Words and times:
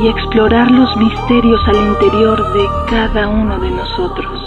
y 0.00 0.08
explorar 0.08 0.70
los 0.70 0.96
misterios 0.96 1.60
al 1.66 1.76
interior 1.76 2.52
de 2.52 2.66
cada 2.90 3.28
uno 3.28 3.58
de 3.60 3.70
nosotros. 3.70 4.40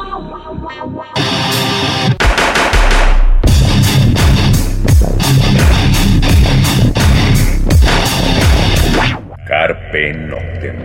Carpe 9.48 10.14
Noctem. 10.14 10.76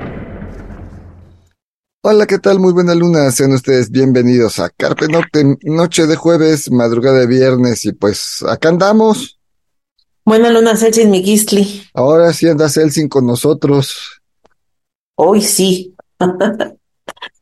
Hola, 2.05 2.27
¿qué 2.27 2.39
tal? 2.39 2.61
Muy 2.61 2.73
buena 2.73 2.95
luna. 2.95 3.31
Sean 3.33 3.53
ustedes 3.53 3.91
bienvenidos 3.91 4.61
a 4.61 4.71
Carpe 4.71 5.09
Noctem, 5.09 5.57
noche 5.63 6.07
de 6.07 6.15
jueves, 6.15 6.71
madrugada 6.71 7.19
de 7.21 7.27
viernes 7.27 7.85
y 7.85 7.93
pues 7.93 8.45
acá 8.49 8.69
andamos. 8.69 9.41
Buena 10.25 10.51
luna, 10.51 10.77
Celsin 10.77 11.11
Miguistli. 11.11 11.83
Ahora 11.95 12.33
sí 12.33 12.49
anda 12.49 12.69
Celsin 12.69 13.09
con 13.09 13.27
nosotros. 13.27 14.22
Hoy 15.25 15.41
sí. 15.41 15.95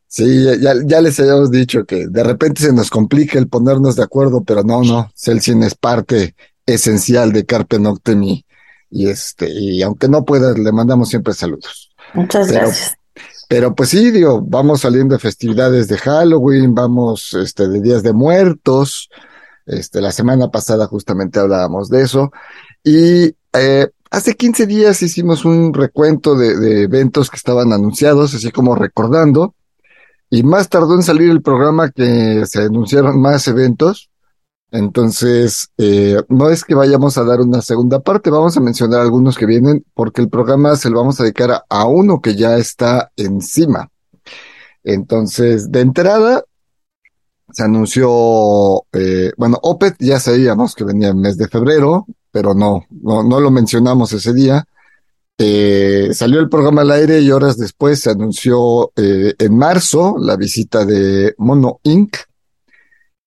Sí, 0.07 0.43
ya, 0.59 0.73
ya 0.85 1.01
les 1.01 1.19
habíamos 1.19 1.49
dicho 1.51 1.85
que 1.85 2.07
de 2.07 2.23
repente 2.23 2.61
se 2.61 2.73
nos 2.73 2.89
complica 2.89 3.39
el 3.39 3.47
ponernos 3.47 3.95
de 3.95 4.03
acuerdo, 4.03 4.43
pero 4.43 4.61
no, 4.63 4.83
no, 4.83 5.09
Celsin 5.15 5.63
es 5.63 5.73
parte 5.73 6.35
esencial 6.65 7.31
de 7.31 7.45
Carpe 7.45 7.79
Noctem 7.79 8.21
y, 8.23 8.45
y 8.89 9.07
este, 9.09 9.49
y 9.49 9.81
aunque 9.81 10.09
no 10.09 10.25
pueda, 10.25 10.53
le 10.53 10.71
mandamos 10.71 11.09
siempre 11.09 11.33
saludos. 11.33 11.91
Muchas 12.13 12.47
Pero- 12.47 12.59
gracias. 12.65 12.95
Pero 13.47 13.75
pues 13.75 13.89
sí, 13.89 14.11
digo, 14.11 14.41
vamos 14.41 14.81
saliendo 14.81 15.15
de 15.15 15.19
festividades 15.19 15.87
de 15.89 15.97
Halloween, 15.97 16.73
vamos 16.73 17.33
este 17.33 17.67
de 17.67 17.81
Días 17.81 18.01
de 18.03 18.13
Muertos. 18.13 19.09
Este, 19.65 19.99
la 19.99 20.11
semana 20.13 20.49
pasada 20.49 20.87
justamente 20.87 21.39
hablábamos 21.39 21.89
de 21.89 22.01
eso. 22.01 22.31
Y 22.81 23.35
eh, 23.51 23.89
hace 24.11 24.35
15 24.35 24.67
días 24.67 25.01
hicimos 25.01 25.45
un 25.45 25.73
recuento 25.73 26.35
de, 26.35 26.55
de 26.57 26.83
eventos 26.83 27.29
que 27.29 27.37
estaban 27.37 27.73
anunciados, 27.73 28.35
así 28.35 28.51
como 28.51 28.75
recordando. 28.75 29.55
Y 30.29 30.43
más 30.43 30.69
tardó 30.69 30.95
en 30.95 31.03
salir 31.03 31.29
el 31.29 31.41
programa 31.41 31.89
que 31.89 32.45
se 32.45 32.61
anunciaron 32.61 33.19
más 33.19 33.47
eventos. 33.47 34.11
Entonces, 34.71 35.69
eh, 35.77 36.21
no 36.29 36.49
es 36.49 36.63
que 36.63 36.75
vayamos 36.75 37.17
a 37.17 37.25
dar 37.25 37.41
una 37.41 37.61
segunda 37.61 37.99
parte, 37.99 38.29
vamos 38.29 38.55
a 38.55 38.61
mencionar 38.61 39.01
algunos 39.01 39.37
que 39.37 39.45
vienen, 39.45 39.85
porque 39.93 40.21
el 40.21 40.29
programa 40.29 40.77
se 40.77 40.89
lo 40.89 40.99
vamos 40.99 41.19
a 41.19 41.23
dedicar 41.23 41.65
a, 41.67 41.85
uno 41.85 42.21
que 42.21 42.35
ya 42.35 42.55
está 42.57 43.11
encima. 43.17 43.89
Entonces, 44.85 45.69
de 45.71 45.81
entrada, 45.81 46.45
se 47.51 47.63
anunció, 47.63 48.85
eh, 48.93 49.33
bueno, 49.37 49.59
Opet 49.61 49.95
ya 49.99 50.21
sabíamos 50.21 50.73
que 50.73 50.85
venía 50.85 51.09
el 51.09 51.15
mes 51.15 51.37
de 51.37 51.49
febrero, 51.49 52.07
pero 52.31 52.53
no, 52.53 52.85
no, 52.89 53.23
no 53.23 53.39
lo 53.39 53.51
mencionamos 53.51 54.13
ese 54.13 54.33
día. 54.33 54.65
Eh, 55.37 56.09
salió 56.13 56.39
el 56.39 56.49
programa 56.49 56.81
al 56.81 56.91
aire 56.91 57.19
y 57.19 57.31
horas 57.31 57.57
después 57.57 57.99
se 57.99 58.11
anunció 58.11 58.91
eh, 58.95 59.33
en 59.39 59.57
marzo 59.57 60.15
la 60.19 60.35
visita 60.35 60.85
de 60.85 61.33
Mono 61.37 61.79
Inc. 61.83 62.15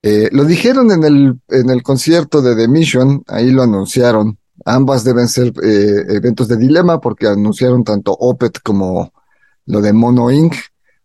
Eh, 0.02 0.28
lo 0.33 0.44
dijeron 0.44 0.92
en 0.92 1.02
el, 1.02 1.41
en 1.48 1.70
el 1.70 1.83
concierto 1.83 2.42
de 2.42 2.55
The 2.55 2.69
Mission, 2.69 3.24
ahí 3.27 3.50
lo 3.50 3.62
anunciaron. 3.62 4.38
Ambas 4.64 5.02
deben 5.02 5.28
ser 5.28 5.52
eh, 5.62 6.05
eventos 6.08 6.46
de 6.46 6.56
dilema 6.56 7.00
porque 7.00 7.27
anunciaron 7.27 7.83
tanto 7.83 8.12
Opet 8.12 8.61
como 8.62 9.12
lo 9.67 9.80
de 9.80 9.92
Mono 9.92 10.30
Inc. 10.30 10.55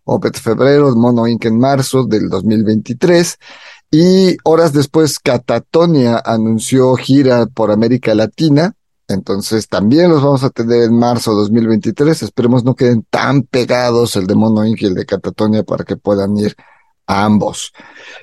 Opet 0.04 0.38
febrero, 0.38 0.96
Mono 0.96 1.28
Inc. 1.28 1.46
en 1.46 1.58
marzo 1.58 2.04
del 2.06 2.30
2023. 2.30 3.38
Y 3.92 4.38
horas 4.44 4.72
después 4.74 5.20
Catatonia 5.20 6.22
anunció 6.24 6.96
gira 6.96 7.48
por 7.48 7.72
América 7.72 8.14
Latina. 8.14 8.74
Entonces 9.08 9.68
también 9.68 10.12
los 10.12 10.22
vamos 10.22 10.44
a 10.44 10.52
tener 10.52 10.84
en 10.84 10.98
marzo 11.00 11.34
2023. 11.34 12.22
Esperemos 12.22 12.64
no 12.64 12.76
queden 12.76 13.04
tan 13.10 13.42
pegados 13.42 14.16
el 14.16 14.28
de 14.28 14.36
Mono 14.36 14.64
Inc. 14.66 14.84
y 14.84 14.86
el 14.86 14.94
de 14.94 15.06
Catatonia 15.06 15.64
para 15.64 15.84
que 15.84 15.98
puedan 15.98 16.38
ir 16.38 16.56
a 17.08 17.26
ambos. 17.26 17.74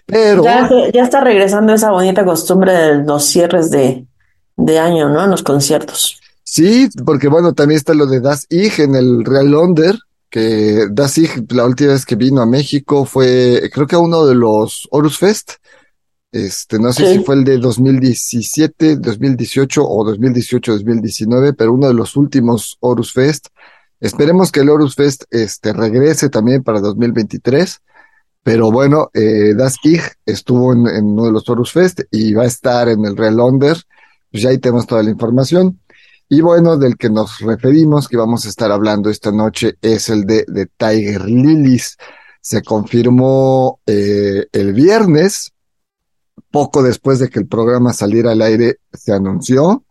Pero 0.06 0.44
Ya, 0.44 0.68
ya 0.94 1.02
está 1.02 1.20
regresando 1.20 1.74
esa 1.74 1.90
bonita 1.90 2.24
costumbre 2.24 2.72
de 2.72 3.04
los 3.04 3.24
cierres 3.24 3.70
de, 3.72 4.06
de 4.56 4.78
año, 4.78 5.08
¿no? 5.08 5.24
En 5.24 5.30
los 5.30 5.42
conciertos. 5.42 6.20
sí, 6.44 6.88
porque 7.04 7.26
bueno, 7.26 7.52
también 7.52 7.78
está 7.78 7.92
lo 7.92 8.06
de 8.06 8.20
Das 8.20 8.46
Ig 8.48 8.74
en 8.78 8.94
el 8.94 9.24
Real 9.24 9.50
Londer, 9.50 9.96
que 10.30 10.86
Das 10.90 11.18
Ig 11.18 11.46
la 11.52 11.64
última 11.66 11.92
vez 11.92 12.04
que 12.06 12.16
vino 12.16 12.40
a 12.42 12.46
México 12.46 13.04
fue, 13.04 13.70
creo 13.72 13.86
que 13.86 13.96
a 13.96 14.00
uno 14.00 14.26
de 14.26 14.34
los 14.34 14.86
Horus 14.90 15.18
Fest. 15.18 15.52
Este, 16.32 16.78
no 16.78 16.92
sé 16.92 17.06
Sí. 17.06 17.18
si 17.18 17.24
fue 17.24 17.36
el 17.36 17.44
de 17.44 17.58
2017, 17.58 18.96
2018 18.96 19.82
o 19.88 20.04
2018, 20.04 20.72
2019, 20.72 21.54
pero 21.54 21.72
uno 21.72 21.88
de 21.88 21.94
los 21.94 22.16
últimos 22.16 22.76
Horus 22.80 23.12
Fest. 23.12 23.46
Esperemos 24.00 24.52
que 24.52 24.60
el 24.60 24.68
Horus 24.68 24.94
Fest 24.94 25.24
este, 25.30 25.72
regrese 25.72 26.28
también 26.28 26.62
para 26.62 26.80
2023. 26.80 27.80
Pero 28.42 28.70
bueno, 28.70 29.10
eh, 29.14 29.54
Das 29.56 29.76
estuvo 30.24 30.72
en, 30.72 30.86
en 30.86 31.04
uno 31.06 31.24
de 31.24 31.32
los 31.32 31.48
Horus 31.48 31.72
Fest 31.72 32.02
y 32.10 32.32
va 32.34 32.44
a 32.44 32.46
estar 32.46 32.88
en 32.88 33.04
el 33.04 33.16
Real 33.16 33.40
Under. 33.40 33.76
Pues 34.30 34.42
ya 34.42 34.50
ahí 34.50 34.58
tenemos 34.58 34.86
toda 34.86 35.02
la 35.02 35.10
información. 35.10 35.80
Y 36.28 36.40
bueno, 36.40 36.76
del 36.76 36.96
que 36.96 37.08
nos 37.08 37.38
referimos, 37.38 38.08
que 38.08 38.16
vamos 38.16 38.46
a 38.46 38.48
estar 38.48 38.72
hablando 38.72 39.10
esta 39.10 39.30
noche, 39.30 39.76
es 39.80 40.08
el 40.08 40.24
de, 40.24 40.68
Tiger 40.76 41.24
Lilies. 41.24 41.96
Se 42.40 42.62
confirmó 42.62 43.80
eh, 43.86 44.46
el 44.52 44.72
viernes, 44.72 45.52
poco 46.50 46.82
después 46.82 47.20
de 47.20 47.28
que 47.28 47.38
el 47.38 47.46
programa 47.46 47.92
saliera 47.92 48.32
al 48.32 48.42
aire, 48.42 48.78
se 48.92 49.12
anunció. 49.12 49.84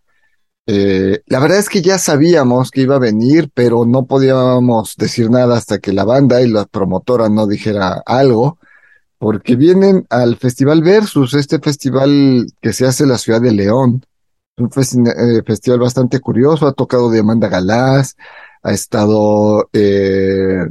Eh, 0.67 1.21
la 1.27 1.39
verdad 1.39 1.59
es 1.59 1.69
que 1.69 1.81
ya 1.81 1.97
sabíamos 1.99 2.71
que 2.71 2.81
iba 2.81 2.95
a 2.95 2.99
venir, 2.99 3.49
pero 3.53 3.85
no 3.85 4.05
podíamos 4.05 4.95
decir 4.97 5.29
nada 5.29 5.55
hasta 5.57 5.79
que 5.79 5.93
la 5.93 6.03
banda 6.03 6.41
y 6.41 6.49
la 6.49 6.65
promotora 6.65 7.29
no 7.29 7.47
dijera 7.47 8.01
algo, 8.05 8.57
porque 9.19 9.55
vienen 9.55 10.05
al 10.09 10.37
Festival 10.37 10.81
Versus, 10.81 11.33
este 11.33 11.59
festival 11.59 12.47
que 12.61 12.73
se 12.73 12.85
hace 12.85 13.03
en 13.03 13.09
la 13.09 13.17
ciudad 13.17 13.41
de 13.41 13.51
León. 13.51 14.03
Un 14.57 14.67
eh, 14.67 15.43
festival 15.45 15.79
bastante 15.79 16.21
curioso, 16.21 16.65
ha 16.65 16.71
tocado 16.71 17.11
Diamanda 17.11 17.49
Galás, 17.49 18.15
ha 18.63 18.71
estado 18.71 19.69
eh, 19.73 20.65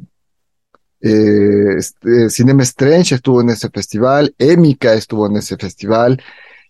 eh, 1.03 1.75
este, 1.77 2.31
Cinema 2.31 2.63
Strange 2.63 3.17
estuvo 3.17 3.43
en 3.43 3.51
ese 3.51 3.69
festival, 3.69 4.35
Émica 4.39 4.95
estuvo 4.95 5.27
en 5.27 5.37
ese 5.37 5.59
festival 5.59 6.19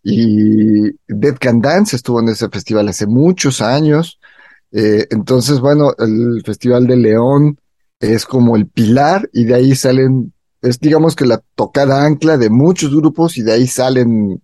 y 0.03 0.91
Dead 1.07 1.37
Can 1.39 1.61
Dance 1.61 1.95
estuvo 1.95 2.19
en 2.19 2.31
ese 2.31 2.49
festival 2.49 2.89
hace 2.89 3.07
muchos 3.07 3.61
años. 3.61 4.19
Entonces, 4.73 5.61
bueno, 5.61 5.93
el 5.99 6.43
Festival 6.45 6.89
de 6.89 6.97
León 6.97 7.61
es 8.01 8.27
como 8.27 8.57
el 8.57 8.67
pilar 8.67 9.31
y 9.33 9.45
de 9.45 9.55
ahí 9.55 9.77
salen, 9.77 10.33
es 10.63 10.81
digamos 10.81 11.15
que 11.15 11.27
la 11.27 11.41
tocada 11.55 12.05
ancla 12.05 12.37
de 12.39 12.51
muchos 12.51 12.91
grupos 12.91 13.39
y 13.39 13.43
de 13.43 13.53
ahí 13.53 13.69
salen 13.69 14.43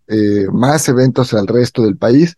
más 0.52 0.88
eventos 0.88 1.34
al 1.34 1.48
resto 1.48 1.82
del 1.82 1.96
país 1.96 2.36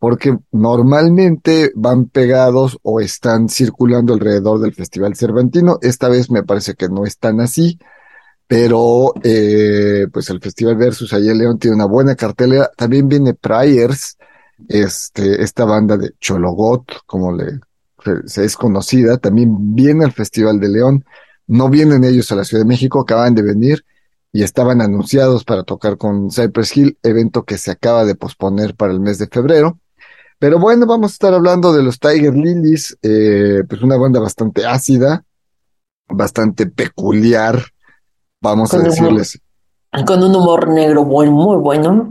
porque 0.00 0.36
normalmente 0.50 1.72
van 1.76 2.06
pegados 2.06 2.78
o 2.82 3.00
están 3.00 3.50
circulando 3.50 4.14
alrededor 4.14 4.58
del 4.58 4.74
Festival 4.74 5.14
Cervantino. 5.14 5.78
Esta 5.82 6.08
vez 6.08 6.30
me 6.30 6.42
parece 6.42 6.74
que 6.74 6.88
no 6.88 7.04
están 7.04 7.40
así, 7.40 7.78
pero 8.46 9.12
eh, 9.22 10.06
pues 10.10 10.30
el 10.30 10.40
Festival 10.40 10.76
Versus 10.76 11.12
allá 11.12 11.30
en 11.32 11.38
León 11.38 11.58
tiene 11.58 11.76
una 11.76 11.84
buena 11.84 12.16
cartelera. 12.16 12.70
También 12.76 13.08
viene 13.08 13.34
Priors, 13.34 14.16
este, 14.68 15.42
esta 15.42 15.66
banda 15.66 15.98
de 15.98 16.12
Chologot, 16.18 17.04
como 17.04 17.30
le 17.32 17.60
se, 18.24 18.44
es 18.44 18.56
conocida, 18.56 19.18
también 19.18 19.74
viene 19.74 20.06
al 20.06 20.12
Festival 20.12 20.60
de 20.60 20.70
León. 20.70 21.04
No 21.46 21.68
vienen 21.68 22.04
ellos 22.04 22.32
a 22.32 22.36
la 22.36 22.44
Ciudad 22.44 22.64
de 22.64 22.68
México, 22.68 23.00
acaban 23.00 23.34
de 23.34 23.42
venir 23.42 23.84
y 24.32 24.44
estaban 24.44 24.80
anunciados 24.80 25.44
para 25.44 25.64
tocar 25.64 25.98
con 25.98 26.30
Cypress 26.30 26.74
Hill, 26.74 26.98
evento 27.02 27.44
que 27.44 27.58
se 27.58 27.72
acaba 27.72 28.06
de 28.06 28.14
posponer 28.14 28.74
para 28.74 28.92
el 28.92 29.00
mes 29.00 29.18
de 29.18 29.26
febrero. 29.26 29.78
Pero 30.40 30.58
bueno, 30.58 30.86
vamos 30.86 31.10
a 31.10 31.14
estar 31.14 31.34
hablando 31.34 31.70
de 31.70 31.82
los 31.82 31.98
Tiger 31.98 32.34
Lilies, 32.34 32.96
eh, 33.02 33.62
pues 33.68 33.82
una 33.82 33.98
banda 33.98 34.20
bastante 34.20 34.64
ácida, 34.64 35.22
bastante 36.08 36.64
peculiar, 36.64 37.62
vamos 38.40 38.72
a 38.72 38.78
decirles. 38.78 39.38
Con 40.06 40.22
un 40.22 40.34
humor 40.34 40.68
negro 40.68 41.04
muy, 41.04 41.28
muy 41.28 41.56
bueno. 41.58 42.10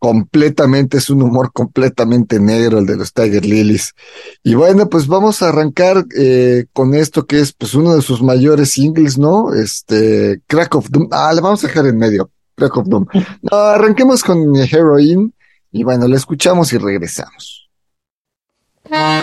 completamente, 0.00 0.98
es 0.98 1.10
un 1.10 1.22
humor 1.22 1.52
completamente 1.52 2.40
negro 2.40 2.80
el 2.80 2.86
de 2.86 2.96
los 2.96 3.12
Tiger 3.12 3.46
Lilies. 3.46 3.94
Y 4.42 4.54
bueno, 4.54 4.88
pues 4.88 5.06
vamos 5.06 5.42
a 5.42 5.50
arrancar 5.50 6.04
eh, 6.18 6.66
con 6.72 6.92
esto 6.94 7.24
que 7.24 7.38
es 7.38 7.52
pues 7.52 7.74
uno 7.74 7.94
de 7.94 8.02
sus 8.02 8.20
mayores 8.20 8.72
singles, 8.72 9.16
¿no? 9.16 9.54
Este, 9.54 10.42
Crack 10.48 10.74
of 10.74 10.90
Doom. 10.90 11.06
Ah, 11.12 11.32
le 11.32 11.40
vamos 11.40 11.62
a 11.62 11.68
dejar 11.68 11.86
en 11.86 11.98
medio. 11.98 12.32
Crack 12.56 12.78
of 12.78 12.88
Doom. 12.88 13.06
No, 13.42 13.56
arranquemos 13.56 14.24
con 14.24 14.56
Heroin 14.56 15.32
y 15.72 15.82
bueno, 15.82 16.06
la 16.06 16.16
escuchamos 16.16 16.72
y 16.72 16.78
regresamos. 16.78 17.70
Ah. 18.90 19.22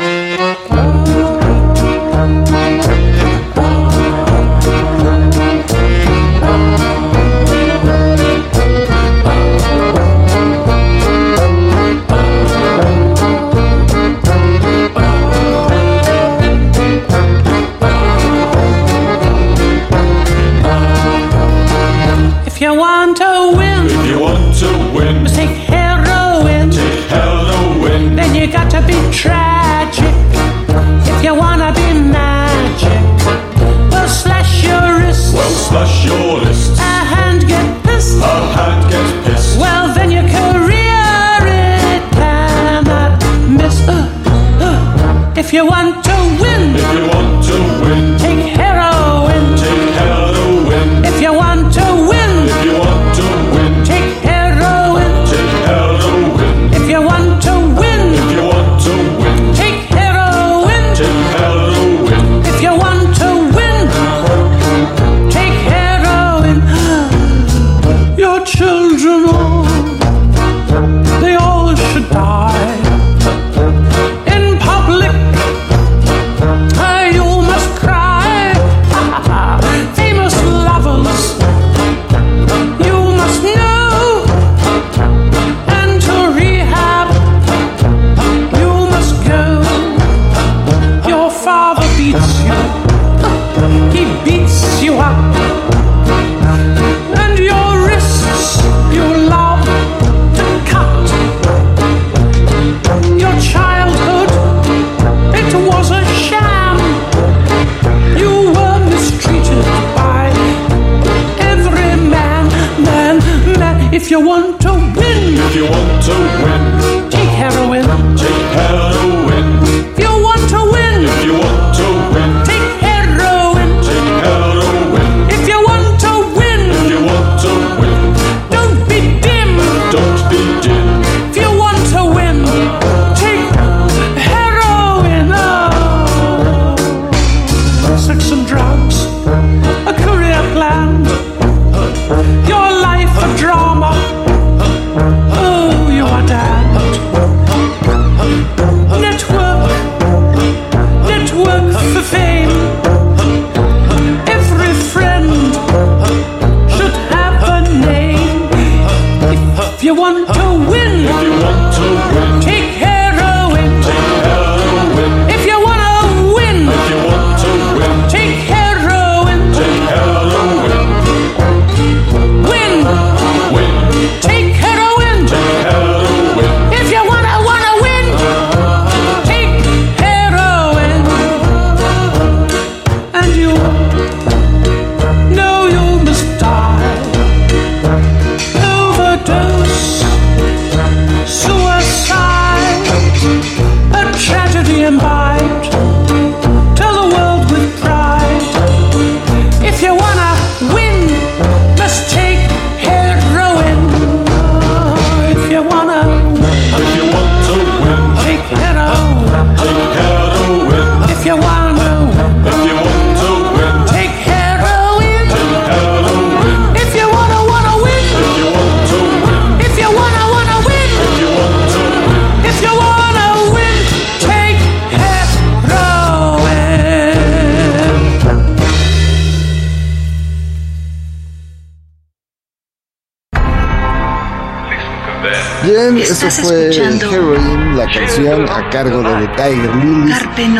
Bien, 235.69 235.97
eso 235.99 236.27
fue 236.31 236.71
Heroin, 236.71 237.77
la 237.77 237.85
canción 237.85 238.49
a 238.49 238.67
cargo 238.71 239.03
de 239.03 239.27
The 239.27 239.35
Tiger 239.35 239.75
Lily 239.75 240.11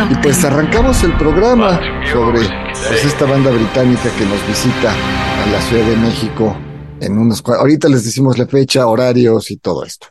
Y 0.08 0.14
pues 0.22 0.44
arrancamos 0.44 1.02
el 1.02 1.16
programa 1.16 1.80
sobre 2.12 2.38
pues, 2.38 3.04
esta 3.04 3.24
banda 3.24 3.50
británica 3.50 4.08
que 4.16 4.24
nos 4.24 4.46
visita 4.46 4.92
a 4.92 5.50
la 5.50 5.60
Ciudad 5.62 5.84
de 5.84 5.96
México 5.96 6.56
en 7.00 7.18
unos 7.18 7.42
Ahorita 7.44 7.88
les 7.88 8.04
decimos 8.04 8.38
la 8.38 8.46
fecha, 8.46 8.86
horarios 8.86 9.50
y 9.50 9.56
todo 9.56 9.82
esto. 9.84 10.06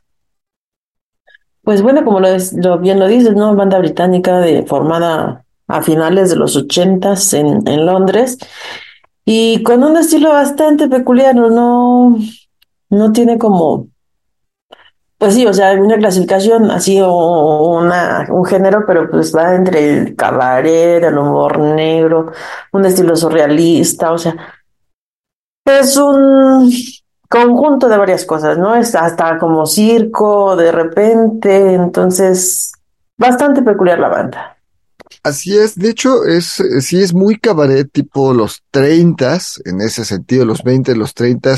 Pues 1.63 1.81
bueno, 1.81 2.03
como 2.03 2.19
lo, 2.19 2.27
es, 2.27 2.53
bien 2.81 2.99
lo 2.99 3.07
dices, 3.07 3.33
¿no? 3.35 3.55
Banda 3.55 3.79
británica 3.79 4.39
de, 4.39 4.65
formada 4.65 5.45
a 5.69 5.81
finales 5.81 6.31
de 6.31 6.35
los 6.35 6.57
ochentas 6.57 7.33
en, 7.33 7.65
en 7.65 7.85
Londres 7.85 8.37
y 9.23 9.63
con 9.63 9.81
un 9.81 9.95
estilo 9.95 10.31
bastante 10.31 10.89
peculiar, 10.89 11.35
no, 11.35 12.17
no 12.89 13.11
tiene 13.13 13.37
como 13.37 13.87
pues 15.19 15.33
sí, 15.33 15.45
o 15.45 15.53
sea, 15.53 15.73
una 15.73 15.97
clasificación 15.97 16.71
ha 16.71 16.79
sido 16.79 17.13
una, 17.13 18.25
un 18.29 18.45
género, 18.45 18.85
pero 18.87 19.11
pues 19.11 19.35
va 19.35 19.53
entre 19.53 19.97
el 19.97 20.15
cabaret, 20.15 21.03
el 21.03 21.17
humor 21.17 21.59
negro, 21.59 22.31
un 22.71 22.85
estilo 22.85 23.17
surrealista, 23.17 24.13
o 24.13 24.17
sea, 24.17 24.33
es 25.65 25.97
un 25.97 26.73
conjunto 27.29 27.89
de 27.89 27.97
varias 27.97 28.23
cosas, 28.23 28.57
¿no? 28.57 28.77
Es 28.77 28.95
hasta 28.95 29.37
como 29.37 29.65
circo 29.65 30.55
de 30.55 30.71
repente, 30.71 31.73
entonces 31.73 32.71
bastante 33.17 33.61
peculiar 33.61 33.99
la 33.99 34.07
banda. 34.07 34.55
Así 35.21 35.57
es, 35.57 35.75
de 35.75 35.89
hecho, 35.89 36.23
es, 36.23 36.63
sí 36.79 37.01
es 37.01 37.13
muy 37.13 37.37
cabaret, 37.37 37.91
tipo 37.91 38.33
los 38.33 38.63
30 38.71 39.37
en 39.65 39.81
ese 39.81 40.05
sentido, 40.05 40.45
los 40.45 40.63
20, 40.63 40.95
los 40.95 41.13
30 41.13 41.55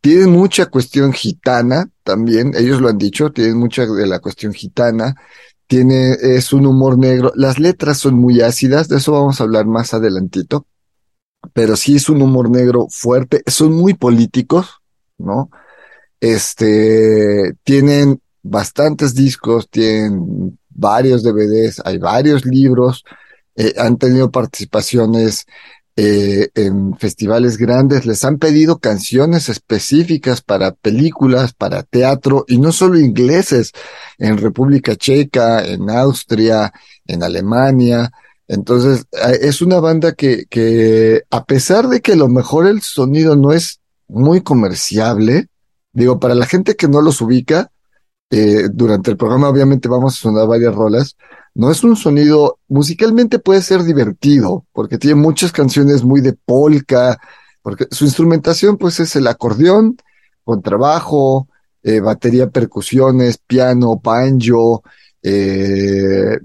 tienen 0.00 0.30
mucha 0.30 0.66
cuestión 0.66 1.12
gitana 1.12 1.90
también, 2.02 2.52
ellos 2.56 2.80
lo 2.80 2.88
han 2.88 2.98
dicho, 2.98 3.30
tienen 3.30 3.58
mucha 3.58 3.86
de 3.86 4.06
la 4.06 4.20
cuestión 4.20 4.52
gitana, 4.52 5.14
tiene, 5.66 6.12
es 6.12 6.52
un 6.52 6.66
humor 6.66 6.98
negro, 6.98 7.32
las 7.34 7.58
letras 7.58 7.98
son 7.98 8.14
muy 8.14 8.40
ácidas, 8.40 8.88
de 8.88 8.96
eso 8.96 9.12
vamos 9.12 9.40
a 9.40 9.44
hablar 9.44 9.66
más 9.66 9.92
adelantito, 9.94 10.66
pero 11.52 11.76
sí 11.76 11.96
es 11.96 12.08
un 12.08 12.22
humor 12.22 12.50
negro 12.50 12.86
fuerte, 12.90 13.42
son 13.46 13.74
muy 13.74 13.94
políticos, 13.94 14.80
¿no? 15.18 15.50
Este, 16.20 17.54
tienen 17.64 18.20
bastantes 18.42 19.14
discos, 19.14 19.68
tienen 19.68 20.58
varios 20.70 21.22
DVDs, 21.22 21.82
hay 21.84 21.98
varios 21.98 22.44
libros, 22.44 23.04
eh, 23.56 23.74
han 23.76 23.98
tenido 23.98 24.30
participaciones 24.30 25.46
eh, 26.00 26.50
en 26.54 26.96
festivales 26.96 27.56
grandes, 27.56 28.06
les 28.06 28.24
han 28.24 28.38
pedido 28.38 28.78
canciones 28.78 29.48
específicas 29.48 30.42
para 30.42 30.70
películas, 30.70 31.54
para 31.54 31.82
teatro, 31.82 32.44
y 32.46 32.58
no 32.58 32.70
solo 32.70 33.00
ingleses, 33.00 33.72
en 34.16 34.38
República 34.38 34.94
Checa, 34.94 35.64
en 35.64 35.90
Austria, 35.90 36.72
en 37.04 37.24
Alemania. 37.24 38.12
Entonces, 38.46 39.06
es 39.40 39.60
una 39.60 39.80
banda 39.80 40.12
que, 40.12 40.44
que 40.48 41.24
a 41.30 41.44
pesar 41.44 41.88
de 41.88 42.00
que 42.00 42.12
a 42.12 42.16
lo 42.16 42.28
mejor 42.28 42.68
el 42.68 42.80
sonido 42.80 43.34
no 43.34 43.52
es 43.52 43.80
muy 44.06 44.40
comerciable, 44.42 45.48
digo, 45.92 46.20
para 46.20 46.36
la 46.36 46.46
gente 46.46 46.76
que 46.76 46.86
no 46.86 47.02
los 47.02 47.20
ubica, 47.20 47.72
eh, 48.30 48.68
durante 48.72 49.10
el 49.10 49.16
programa 49.16 49.48
obviamente 49.48 49.88
vamos 49.88 50.14
a 50.14 50.20
sonar 50.20 50.46
varias 50.46 50.76
rolas. 50.76 51.16
No 51.54 51.70
es 51.70 51.82
un 51.82 51.96
sonido, 51.96 52.58
musicalmente 52.68 53.38
puede 53.38 53.62
ser 53.62 53.82
divertido, 53.82 54.64
porque 54.72 54.98
tiene 54.98 55.16
muchas 55.16 55.52
canciones 55.52 56.04
muy 56.04 56.20
de 56.20 56.32
polka, 56.32 57.18
porque 57.62 57.86
su 57.90 58.04
instrumentación 58.04 58.76
pues 58.76 59.00
es 59.00 59.16
el 59.16 59.26
acordeón, 59.26 59.96
contrabajo, 60.44 61.48
eh, 61.82 62.00
batería, 62.00 62.48
percusiones, 62.48 63.38
piano, 63.38 64.00
banjo, 64.02 64.82
eh, 65.22 66.38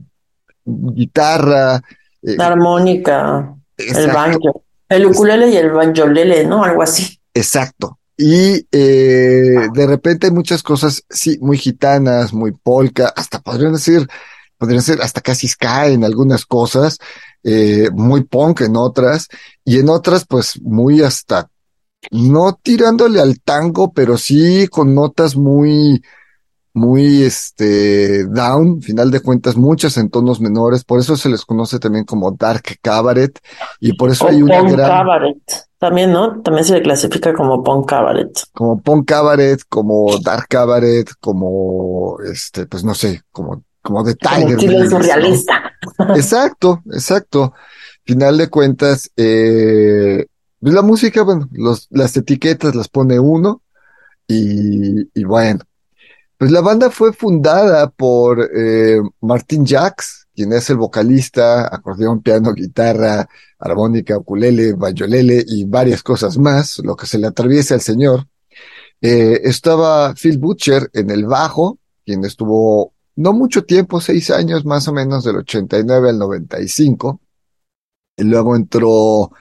guitarra. 0.65 1.81
eh, 2.21 2.35
La 2.37 2.47
armónica, 2.47 3.55
el 3.77 4.07
banjo, 4.11 4.63
el 4.89 5.05
ukulele 5.05 5.49
y 5.49 5.57
el 5.57 5.71
banjolele, 5.71 6.45
¿no? 6.45 6.63
Algo 6.63 6.81
así. 6.81 7.19
Exacto. 7.33 7.99
Y 8.15 8.67
eh, 8.71 9.67
de 9.73 9.87
repente 9.87 10.27
hay 10.27 10.33
muchas 10.33 10.61
cosas, 10.61 11.03
sí, 11.09 11.37
muy 11.41 11.57
gitanas, 11.57 12.31
muy 12.31 12.51
polka, 12.51 13.11
hasta 13.15 13.39
podrían 13.39 13.73
decir, 13.73 14.07
podrían 14.57 14.81
ser 14.81 15.01
hasta 15.01 15.21
casi 15.21 15.47
ska 15.47 15.87
en 15.87 16.03
algunas 16.03 16.45
cosas, 16.45 16.97
eh, 17.43 17.89
muy 17.93 18.23
punk 18.23 18.61
en 18.61 18.77
otras, 18.77 19.27
y 19.65 19.79
en 19.79 19.89
otras, 19.89 20.25
pues 20.25 20.61
muy 20.61 21.01
hasta, 21.01 21.49
no 22.11 22.59
tirándole 22.61 23.19
al 23.19 23.41
tango, 23.41 23.91
pero 23.91 24.17
sí 24.17 24.67
con 24.67 24.93
notas 24.93 25.35
muy, 25.35 26.01
muy 26.73 27.23
este 27.23 28.25
down, 28.25 28.81
final 28.81 29.11
de 29.11 29.19
cuentas, 29.19 29.55
muchas 29.55 29.97
en 29.97 30.09
tonos 30.09 30.39
menores, 30.41 30.83
por 30.83 30.99
eso 30.99 31.15
se 31.15 31.29
les 31.29 31.45
conoce 31.45 31.79
también 31.79 32.05
como 32.05 32.31
dark 32.31 32.63
cabaret, 32.81 33.39
y 33.79 33.93
por 33.93 34.09
eso 34.09 34.25
O 34.25 34.29
hay 34.29 34.41
una 34.41 34.61
gran 34.61 34.89
cabaret. 34.89 35.37
También, 35.77 36.13
¿no? 36.13 36.41
También 36.41 36.63
se 36.63 36.75
le 36.75 36.81
clasifica 36.81 37.33
como 37.33 37.61
punk 37.61 37.89
cabaret. 37.89 38.31
como 38.53 38.81
punk 38.81 39.05
cabaret, 39.05 39.61
como 39.67 40.17
dark 40.19 40.47
cabaret, 40.47 41.09
como 41.19 42.17
este, 42.25 42.65
pues 42.67 42.85
no 42.85 42.95
sé, 42.95 43.21
como, 43.31 43.63
como 43.83 44.03
de 44.03 44.15
Tiger. 44.15 44.89
surrealista. 44.89 45.73
Exacto, 46.15 46.81
exacto. 46.91 47.53
Final 48.05 48.37
de 48.37 48.49
cuentas, 48.49 49.11
eh, 49.15 50.25
la 50.61 50.81
música, 50.81 51.21
bueno, 51.21 51.47
los, 51.51 51.87
las 51.91 52.17
etiquetas 52.17 52.73
las 52.73 52.87
pone 52.87 53.19
uno 53.19 53.61
y, 54.27 55.01
y 55.13 55.23
bueno, 55.25 55.59
pues 56.37 56.51
la 56.51 56.61
banda 56.61 56.89
fue 56.89 57.13
fundada 57.13 57.89
por 57.89 58.49
eh, 58.55 58.99
Martin 59.21 59.65
Jacks, 59.65 60.27
quien 60.35 60.51
es 60.53 60.69
el 60.69 60.77
vocalista, 60.77 61.73
acordeón, 61.73 62.21
piano, 62.21 62.53
guitarra, 62.53 63.27
armónica, 63.59 64.17
ukulele, 64.17 64.73
banjolele 64.73 65.43
y 65.47 65.65
varias 65.65 66.01
cosas 66.01 66.37
más, 66.37 66.79
lo 66.79 66.95
que 66.95 67.05
se 67.05 67.17
le 67.17 67.27
atraviesa 67.27 67.75
al 67.75 67.81
señor. 67.81 68.27
Eh, 69.01 69.41
estaba 69.43 70.13
Phil 70.15 70.37
Butcher 70.37 70.89
en 70.93 71.09
el 71.11 71.25
bajo, 71.25 71.79
quien 72.05 72.25
estuvo 72.25 72.92
no 73.15 73.33
mucho 73.33 73.63
tiempo, 73.63 74.01
seis 74.01 74.29
años 74.31 74.65
más 74.65 74.87
o 74.87 74.93
menos, 74.93 75.23
del 75.23 75.37
89 75.37 76.09
al 76.09 76.19
95. 76.19 77.21
Y 78.17 78.23
luego 78.23 78.55
entró, 78.55 79.31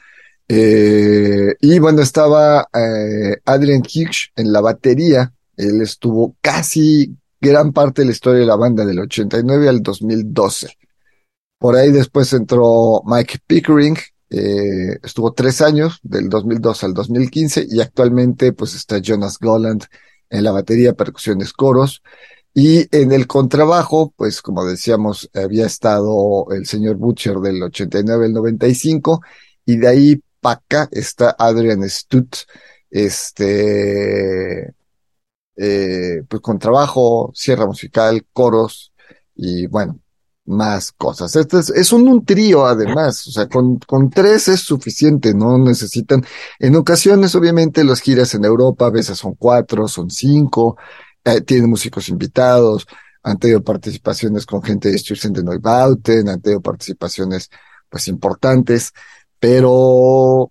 eh, 0.49 1.55
y 1.61 1.79
bueno, 1.79 2.03
estaba 2.03 2.69
eh, 2.73 3.37
Adrian 3.45 3.83
Hirsch 3.83 4.33
en 4.37 4.53
la 4.53 4.61
batería. 4.61 5.33
Él 5.57 5.81
estuvo 5.83 6.37
casi 6.41 7.17
gran 7.41 7.73
parte 7.73 8.03
de 8.03 8.07
la 8.07 8.13
historia 8.13 8.41
de 8.41 8.47
la 8.47 8.57
banda 8.57 8.85
del 8.85 9.01
89 9.01 9.69
al 9.69 9.83
2012. 9.83 10.77
Por 11.59 11.77
ahí 11.77 11.93
después 11.93 12.33
entró 12.33 13.03
Mike 13.05 13.39
Pickering, 13.47 13.97
eh, 14.31 14.99
estuvo 15.03 15.33
tres 15.33 15.61
años, 15.61 16.01
del 16.03 16.29
2002 16.29 16.85
al 16.85 16.95
2015, 16.95 17.67
y 17.69 17.81
actualmente 17.81 18.53
pues 18.53 18.75
está 18.75 18.99
Jonas 18.99 19.39
Goland 19.39 19.85
en 20.31 20.45
la 20.45 20.53
batería, 20.53 20.95
percusiones, 20.95 21.53
coros. 21.53 22.03
Y 22.55 22.87
en 22.97 23.13
el 23.13 23.27
contrabajo, 23.27 24.13
pues 24.17 24.43
como 24.43 24.65
decíamos, 24.65 25.31
había 25.35 25.67
estado 25.67 26.47
el 26.51 26.67
señor 26.67 26.97
Butcher 26.97 27.37
del 27.37 27.63
89 27.63 28.27
al 28.27 28.33
95, 28.35 29.23
y 29.65 29.77
de 29.77 29.89
ahí 29.89 30.23
para 30.41 30.57
acá 30.57 30.89
está 30.93 31.35
Adrian 31.39 31.89
Stutt, 31.89 32.37
este, 32.91 34.75
eh, 35.57 36.23
pues 36.29 36.43
contrabajo, 36.43 37.31
sierra 37.35 37.67
musical, 37.67 38.27
coros, 38.33 38.93
y 39.35 39.67
bueno, 39.67 39.99
más 40.45 40.93
cosas. 40.93 41.35
Este 41.37 41.59
es, 41.59 41.71
es 41.71 41.93
un, 41.93 42.09
un 42.09 42.25
trío 42.25 42.67
además, 42.67 43.27
o 43.29 43.31
sea, 43.31 43.49
con, 43.49 43.79
con 43.79 44.11
tres 44.11 44.49
es 44.49 44.61
suficiente, 44.61 45.35
no 45.35 45.57
necesitan, 45.59 46.25
en 46.59 46.77
ocasiones 46.77 47.35
obviamente 47.35 47.85
las 47.85 48.01
giras 48.01 48.35
en 48.35 48.45
Europa 48.45 48.87
a 48.87 48.91
veces 48.91 49.19
son 49.19 49.35
cuatro, 49.37 49.89
son 49.89 50.11
cinco, 50.11 50.77
eh, 51.25 51.41
tienen 51.41 51.71
músicos 51.71 52.09
invitados, 52.09 52.87
han 53.23 53.39
tenido 53.39 53.63
participaciones 53.63 54.47
con 54.47 54.63
gente 54.63 54.91
de 54.91 54.99
Sturzen 54.99 55.33
de 55.33 55.43
Neubauten, 55.43 56.29
han 56.29 56.41
tenido 56.41 56.61
participaciones 56.61 57.51
pues 57.89 58.09
importantes, 58.09 58.93
pero 59.39 60.51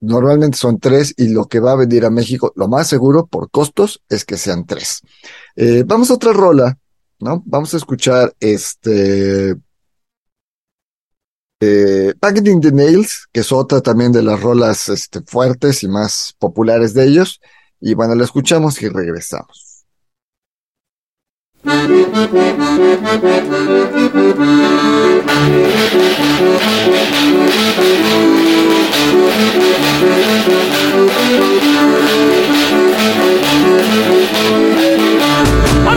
normalmente 0.00 0.58
son 0.58 0.78
tres 0.78 1.14
y 1.16 1.28
lo 1.28 1.46
que 1.46 1.60
va 1.60 1.72
a 1.72 1.76
venir 1.76 2.04
a 2.04 2.10
México, 2.10 2.52
lo 2.56 2.68
más 2.68 2.88
seguro 2.88 3.26
por 3.26 3.50
costos 3.50 4.02
es 4.08 4.24
que 4.24 4.36
sean 4.36 4.66
tres. 4.66 5.00
Eh, 5.54 5.84
vamos 5.86 6.10
a 6.10 6.14
otra 6.14 6.32
rola, 6.32 6.78
¿no? 7.20 7.42
Vamos 7.46 7.72
a 7.74 7.78
escuchar 7.78 8.34
este 8.40 9.56
eh, 11.60 12.12
Packaging 12.20 12.60
the 12.60 12.72
Nails, 12.72 13.28
que 13.32 13.40
es 13.40 13.50
otra 13.50 13.80
también 13.80 14.12
de 14.12 14.22
las 14.22 14.40
rolas 14.40 14.88
este, 14.90 15.22
fuertes 15.22 15.82
y 15.82 15.88
más 15.88 16.34
populares 16.38 16.92
de 16.92 17.04
ellos. 17.04 17.40
Y 17.80 17.94
bueno, 17.94 18.14
la 18.14 18.24
escuchamos 18.24 18.80
y 18.82 18.88
regresamos. 18.88 19.65
I'm 21.68 21.82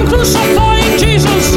crucifying 0.07 0.97
Jesus, 0.97 1.53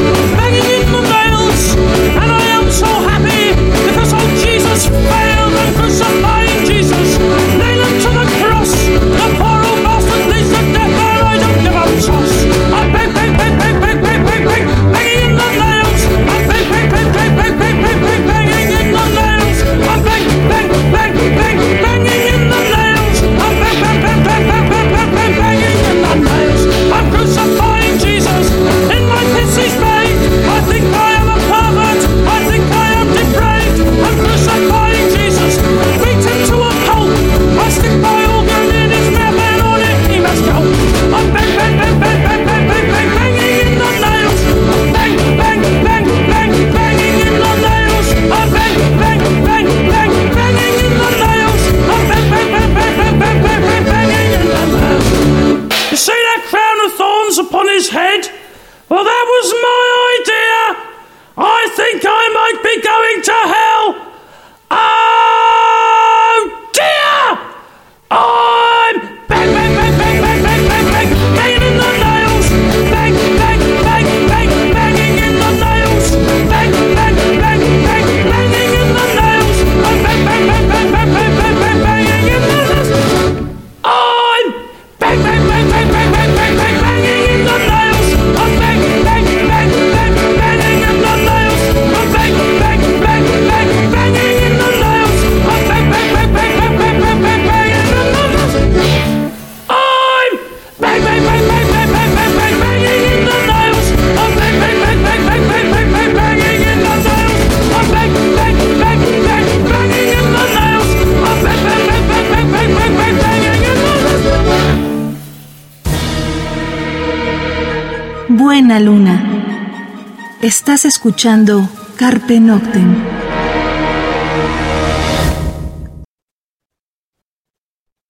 Buena 118.35 118.81
luna. 118.81 120.39
Estás 120.41 120.87
escuchando 120.87 121.69
Carpe 121.97 122.41
Noctem. 122.41 123.05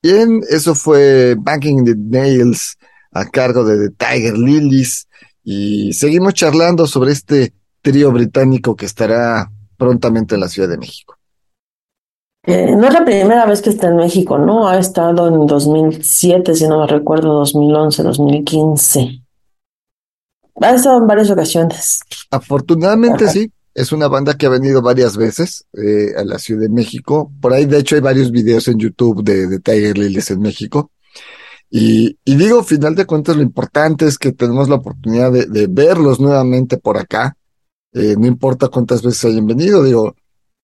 Bien, 0.01 0.41
eso 0.49 0.77
fue 0.77 1.35
Banging 1.37 1.85
the 1.85 1.95
Nails 1.97 2.79
a 3.11 3.25
cargo 3.25 3.65
de 3.65 3.89
The 3.89 3.95
Tiger 3.97 4.39
Lilies 4.39 5.09
y 5.43 5.93
seguimos 5.93 6.35
charlando 6.35 6.87
sobre 6.87 7.11
este 7.11 7.53
trío 7.81 8.13
británico 8.13 8.77
que 8.77 8.87
estará 8.87 9.51
prontamente 9.77 10.37
en 10.37 10.41
la 10.43 10.49
Ciudad 10.49 10.69
de 10.69 10.79
México. 10.79 11.17
Eh, 12.47 12.77
no 12.77 12.87
es 12.87 12.95
la 12.95 13.05
primera 13.05 13.45
vez 13.47 13.61
que 13.61 13.71
está 13.71 13.89
en 13.89 13.97
México, 13.97 14.39
¿no? 14.39 14.69
Ha 14.69 14.79
estado 14.79 15.27
en 15.27 15.49
2007, 15.49 16.55
si 16.55 16.69
no 16.69 16.83
me 16.83 16.87
recuerdo, 16.87 17.41
2011, 17.41 18.05
2015. 18.05 19.23
Ha 20.61 20.75
estado 20.75 20.99
en 20.99 21.07
varias 21.07 21.31
ocasiones. 21.31 22.01
Afortunadamente 22.31 23.25
Ajá. 23.25 23.33
sí, 23.33 23.51
es 23.75 23.93
una 23.93 24.09
banda 24.09 24.35
que 24.35 24.47
ha 24.47 24.51
venido 24.51 24.83
varias 24.83 25.17
veces 25.17 25.65
eh, 25.73 26.13
a 26.17 26.25
la 26.25 26.39
Ciudad 26.39 26.63
de 26.63 26.69
México. 26.69 27.33
Por 27.41 27.53
ahí, 27.53 27.65
de 27.65 27.79
hecho, 27.79 27.95
hay 27.95 28.03
varios 28.03 28.31
videos 28.31 28.69
en 28.69 28.79
YouTube 28.79 29.25
de, 29.25 29.47
de 29.47 29.61
Tiger 29.61 29.97
Lilies 29.97 30.31
en 30.31 30.41
México. 30.41 30.91
Y, 31.71 32.19
y 32.25 32.37
digo, 32.37 32.59
al 32.59 32.65
final 32.67 32.95
de 32.95 33.07
cuentas, 33.07 33.35
lo 33.35 33.43
importante 33.43 34.07
es 34.07 34.19
que 34.19 34.33
tenemos 34.33 34.69
la 34.69 34.75
oportunidad 34.77 35.33
de, 35.33 35.47
de 35.47 35.69
verlos 35.69 36.21
nuevamente 36.21 36.77
por 36.77 36.99
acá. 36.99 37.35
Eh, 37.95 38.15
no 38.19 38.27
importa 38.27 38.69
cuántas 38.69 39.03
veces 39.03 39.25
hayan 39.25 39.47
venido, 39.47 39.83
digo, 39.83 40.15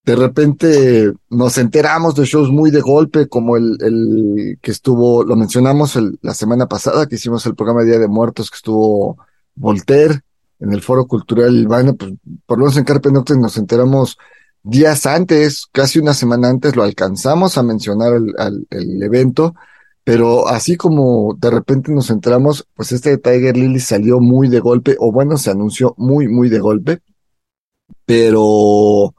de 0.05 0.17
repente 0.17 1.13
nos 1.29 1.59
enteramos 1.59 2.15
de 2.15 2.25
shows 2.25 2.51
muy 2.51 2.71
de 2.71 2.81
golpe, 2.81 3.29
como 3.29 3.57
el, 3.57 3.77
el 3.81 4.59
que 4.63 4.71
estuvo, 4.71 5.23
lo 5.25 5.37
mencionamos 5.37 5.97
el- 5.97 6.19
la 6.23 6.33
semana 6.33 6.67
pasada, 6.67 7.07
que 7.07 7.17
hicimos 7.17 7.45
el 7.47 7.55
programa 7.55 7.85
Día 7.85 7.99
de 7.99 8.09
Muertos, 8.09 8.51
que 8.51 8.57
estuvo 8.57 9.19
Voltaire 9.59 10.21
en 10.61 10.73
el 10.73 10.83
Foro 10.83 11.07
Cultural 11.07 11.67
Bueno, 11.67 11.95
pues 11.95 12.13
por 12.47 12.59
lo 12.59 12.65
menos 12.65 12.77
en 12.77 12.85
Carpe 12.85 13.11
Noctem 13.13 13.41
nos 13.41 13.57
enteramos 13.57 14.17
días 14.63 15.07
antes, 15.07 15.67
casi 15.71 15.99
una 15.99 16.15
semana 16.15 16.49
antes, 16.49 16.77
lo 16.77 16.83
alcanzamos 16.83 17.57
a 17.59 17.63
mencionar 17.63 18.15
el, 18.15 18.35
al- 18.39 18.67
el 18.71 19.03
evento, 19.03 19.55
pero 20.05 20.49
así 20.49 20.77
como 20.77 21.35
de 21.39 21.51
repente 21.51 21.93
nos 21.93 22.11
enteramos, 22.11 22.67
pues 22.75 22.93
este 22.93 23.11
de 23.11 23.19
Tiger 23.19 23.57
Lily 23.57 23.81
salió 23.81 24.21
muy 24.21 24.49
de 24.49 24.61
golpe, 24.61 24.97
o 24.99 25.13
bueno, 25.13 25.37
se 25.37 25.51
anunció 25.51 25.95
muy, 25.97 26.29
muy 26.29 26.49
de 26.49 26.59
golpe, 26.59 27.01
pero 28.05 29.15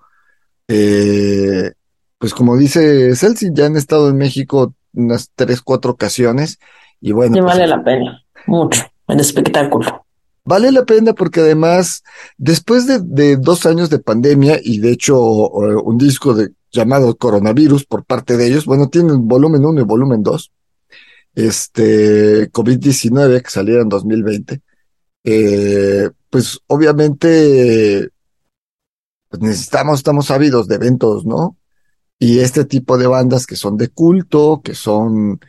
eh, 0.67 1.71
pues 2.17 2.33
como 2.33 2.57
dice 2.57 3.15
Celsi, 3.15 3.49
ya 3.53 3.65
han 3.67 3.77
estado 3.77 4.09
en 4.09 4.17
México 4.17 4.73
unas 4.93 5.31
tres, 5.35 5.61
cuatro 5.61 5.91
ocasiones, 5.91 6.59
y 7.01 7.11
bueno, 7.11 7.35
Sí 7.35 7.41
pues, 7.41 7.53
vale 7.53 7.67
la 7.67 7.83
pena, 7.83 8.23
mucho, 8.47 8.83
el 9.07 9.19
espectáculo. 9.19 10.05
Vale 10.43 10.71
la 10.71 10.85
pena 10.85 11.13
porque 11.13 11.41
además, 11.41 12.03
después 12.37 12.87
de, 12.87 13.37
dos 13.37 13.65
años 13.65 13.89
de 13.89 13.99
pandemia 13.99 14.59
y 14.63 14.79
de 14.79 14.91
hecho 14.91 15.19
un 15.21 15.97
disco 15.97 16.33
de, 16.33 16.49
llamado 16.71 17.15
Coronavirus 17.17 17.85
por 17.85 18.05
parte 18.05 18.37
de 18.37 18.47
ellos, 18.47 18.65
bueno, 18.65 18.89
tienen 18.89 19.27
volumen 19.27 19.65
1 19.65 19.81
y 19.81 19.83
volumen 19.83 20.23
2, 20.23 20.51
este 21.35 22.51
COVID-19 22.51 23.41
que 23.41 23.49
saliera 23.49 23.81
en 23.81 23.89
2020, 23.89 24.61
eh, 25.23 26.09
pues 26.29 26.59
obviamente 26.67 28.09
pues 29.29 29.41
necesitamos, 29.41 29.99
estamos 29.99 30.31
ávidos 30.31 30.67
de 30.67 30.75
eventos, 30.75 31.25
¿no? 31.25 31.57
Y 32.17 32.39
este 32.39 32.65
tipo 32.65 32.97
de 32.97 33.07
bandas 33.07 33.45
que 33.45 33.55
son 33.55 33.77
de 33.77 33.89
culto, 33.89 34.61
que 34.63 34.73
son, 34.73 35.39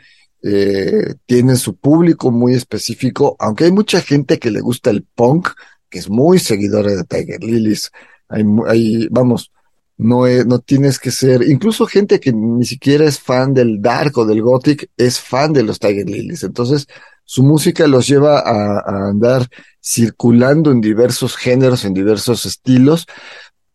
eh, 0.43 1.15
tienen 1.27 1.57
su 1.57 1.77
público 1.77 2.31
muy 2.31 2.55
específico, 2.55 3.37
aunque 3.39 3.65
hay 3.65 3.73
mucha 3.73 4.01
gente 4.01 4.39
que 4.39 4.51
le 4.51 4.61
gusta 4.61 4.91
el 4.91 5.03
punk, 5.03 5.49
que 5.89 5.99
es 5.99 6.09
muy 6.09 6.39
seguidora 6.39 6.93
de 6.93 7.05
Tiger 7.05 7.43
Lilies. 7.43 7.91
Hay, 8.29 9.09
vamos, 9.11 9.53
no, 9.97 10.27
no 10.47 10.59
tienes 10.61 10.99
que 10.99 11.11
ser, 11.11 11.43
incluso 11.43 11.87
gente 11.87 12.21
que 12.21 12.33
ni 12.33 12.65
siquiera 12.65 13.05
es 13.05 13.19
fan 13.19 13.53
del 13.53 13.83
dark 13.83 14.17
o 14.19 14.25
del 14.25 14.41
gothic, 14.41 14.89
es 14.97 15.21
fan 15.21 15.53
de 15.53 15.63
los 15.63 15.79
Tiger 15.79 16.09
Lilies. 16.09 16.45
Entonces, 16.45 16.87
su 17.25 17.43
música 17.43 17.87
los 17.87 18.07
lleva 18.07 18.39
a, 18.39 18.79
a 18.81 19.09
andar 19.11 19.49
circulando 19.83 20.71
en 20.71 20.81
diversos 20.81 21.37
géneros, 21.37 21.85
en 21.85 21.95
diversos 21.95 22.47
estilos. 22.47 23.07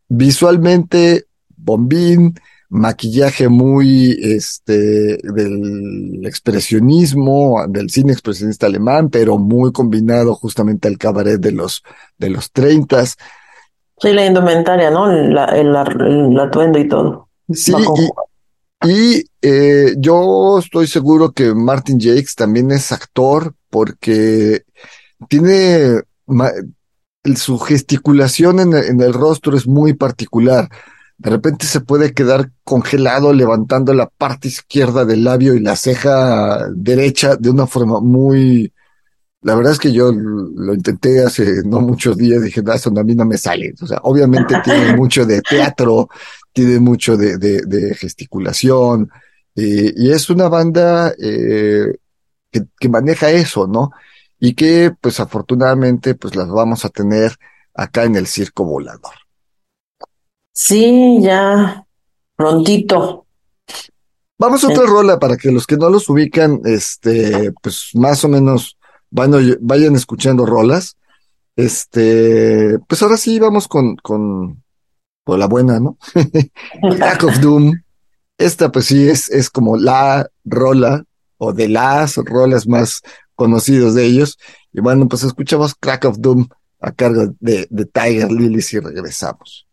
Visualmente, 0.08 1.25
bombín, 1.56 2.36
maquillaje 2.69 3.47
muy 3.47 4.17
este 4.21 5.17
del 5.23 6.25
expresionismo, 6.25 7.65
del 7.67 7.89
cine 7.89 8.12
expresionista 8.12 8.65
alemán, 8.65 9.10
pero 9.10 9.38
muy 9.38 9.71
combinado 9.71 10.36
justamente 10.36 10.88
al 10.88 10.97
cabaret 10.97 11.39
de 11.39 11.51
los 11.51 11.84
de 12.17 12.30
los 12.30 12.51
treintas. 12.51 13.17
Sí, 13.97 14.12
la 14.13 14.25
indumentaria, 14.25 14.91
¿no? 14.91 15.12
La- 15.12 15.45
el, 15.45 15.75
atuendo 16.39 16.80
y 16.80 16.88
todo. 16.88 17.30
Sí, 17.51 17.73
y, 18.84 18.89
y 18.89 19.23
eh, 19.41 19.95
yo 19.97 20.60
estoy 20.60 20.88
seguro 20.88 21.32
que 21.32 21.54
Martin 21.54 21.99
Jakes 21.99 22.34
también 22.36 22.71
es 22.71 22.91
actor 22.91 23.54
porque 23.69 24.63
tiene 25.30 26.01
su 27.36 27.58
gesticulación 27.60 28.60
en 28.60 29.01
el 29.01 29.13
rostro 29.13 29.56
es 29.56 29.67
muy 29.67 29.93
particular. 29.93 30.69
De 31.17 31.30
repente 31.30 31.65
se 31.65 31.82
puede 31.82 32.13
quedar 32.13 32.51
congelado 32.63 33.32
levantando 33.34 33.93
la 33.93 34.08
parte 34.08 34.49
izquierda 34.49 35.06
del 35.06 35.23
labio 35.23 35.54
y 35.54 35.60
la 35.60 35.75
ceja 35.75 36.67
derecha 36.75 37.36
de 37.38 37.49
una 37.49 37.67
forma 37.67 38.01
muy... 38.01 38.71
La 39.41 39.56
verdad 39.56 39.73
es 39.73 39.80
que 39.80 39.93
yo 39.93 40.12
lo 40.12 40.73
intenté 40.73 41.23
hace 41.23 41.62
no 41.65 41.80
muchos 41.80 42.17
días, 42.17 42.41
dije, 42.41 42.62
"Ah, 42.67 42.75
eso 42.75 42.91
a 42.95 43.04
mí 43.04 43.13
no 43.15 43.25
me 43.25 43.38
sale. 43.38 43.73
O 43.80 43.86
sea, 43.86 43.99
obviamente 44.04 44.56
tiene 44.63 44.95
mucho 44.95 45.25
de 45.25 45.41
teatro, 45.41 46.10
tiene 46.51 46.80
mucho 46.80 47.15
de, 47.15 47.38
de, 47.38 47.62
de 47.62 47.93
gesticulación, 47.95 49.10
eh, 49.56 49.93
y 49.95 50.12
es 50.12 50.30
una 50.30 50.49
banda 50.49 51.13
eh, 51.21 51.86
que, 52.51 52.63
que 52.80 52.89
maneja 52.89 53.30
eso, 53.32 53.67
¿no? 53.67 53.91
Y 54.39 54.54
que, 54.56 54.91
pues 54.99 55.19
afortunadamente, 55.19 56.15
pues 56.15 56.36
las 56.36 56.49
vamos 56.49 56.84
a 56.86 56.89
tener 56.89 57.36
acá 57.73 58.04
en 58.04 58.15
el 58.15 58.28
Circo 58.28 58.65
Volador. 58.65 59.13
Sí, 60.58 61.20
ya 61.22 61.86
prontito. 62.38 63.26
Vamos 64.38 64.63
a 64.63 64.70
otra 64.70 64.86
rola 64.86 65.20
para 65.20 65.36
que 65.36 65.52
los 65.52 65.68
que 65.68 65.76
no 65.76 65.89
los 65.89 66.10
ubican, 66.10 66.62
este, 66.63 67.52
pues 67.62 67.89
más 67.94 68.24
o 68.24 68.30
menos 68.30 68.78
vayan, 69.10 69.58
vayan 69.60 69.96
escuchando 69.96 70.46
rolas. 70.46 70.96
Este, 71.58 72.80
pues 72.88 73.02
ahora 73.02 73.18
sí 73.18 73.38
vamos 73.38 73.68
con, 73.68 73.98
con, 73.98 74.63
con 75.26 75.39
la 75.39 75.48
buena, 75.48 75.82
¿no? 75.82 75.98
Crack 76.98 77.26
of 77.26 77.39
Doom. 77.41 77.74
Esta, 78.38 78.72
pues 78.72 78.86
sí, 78.86 79.10
es, 79.10 79.30
es 79.30 79.50
como 79.50 79.76
la 79.76 80.30
rola 80.46 81.04
o 81.38 81.52
de 81.52 81.68
las 81.68 82.15
rolas 82.15 82.65
más 82.65 83.02
conocidos 83.36 83.94
de 83.94 84.06
ellos. 84.06 84.38
Y 84.72 84.80
bueno, 84.80 85.10
pues 85.10 85.24
escuchamos 85.24 85.76
Crack 85.76 86.06
of 86.06 86.20
Doom 86.20 86.48
a 86.80 86.94
cargo 86.94 87.34
de, 87.41 87.68
de 87.70 87.86
Tiger 87.86 88.32
Lilies 88.32 88.72
y 88.72 88.80
regresamos. 88.80 89.64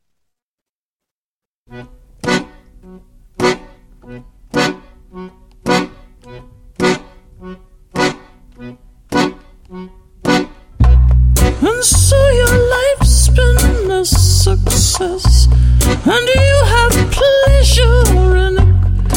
And 11.65 11.85
so 11.85 12.19
your 12.31 12.57
life's 12.71 13.29
been 13.29 13.91
a 13.91 14.05
success, 14.05 15.49
and 15.87 16.29
you 16.29 16.65
have 16.75 16.93
pleasure 17.13 18.37
in 18.37 18.55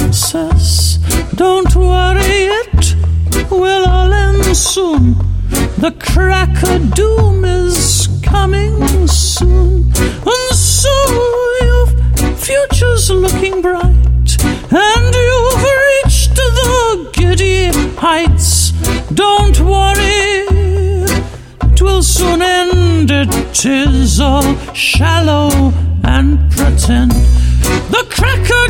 excess. 0.06 0.98
Don't 1.36 1.76
worry, 1.76 2.50
it 2.62 2.96
will 3.52 3.86
all 3.88 4.14
end 4.14 4.56
soon. 4.56 5.16
The 5.78 5.92
crack 6.00 6.64
of 6.64 6.94
doom 6.94 7.44
is 7.46 8.08
coming 8.24 9.08
soon, 9.08 9.92
and 9.98 10.56
so 10.56 10.94
your 11.62 11.88
future's 12.38 13.10
looking 13.10 13.62
bright 13.62 14.25
and 14.72 15.14
you've 15.14 15.66
reached 15.88 16.36
the 16.36 17.10
giddy 17.14 17.72
heights. 17.98 18.72
Don't 19.14 19.60
worry, 19.60 20.46
twill 21.76 22.02
soon 22.04 22.42
end. 22.42 23.12
It 23.12 23.66
is 23.66 24.20
all 24.20 24.56
shallow 24.74 25.74
and 26.04 26.52
pretend. 26.52 27.12
The 27.12 28.06
crack 28.10 28.50
of 28.62 28.70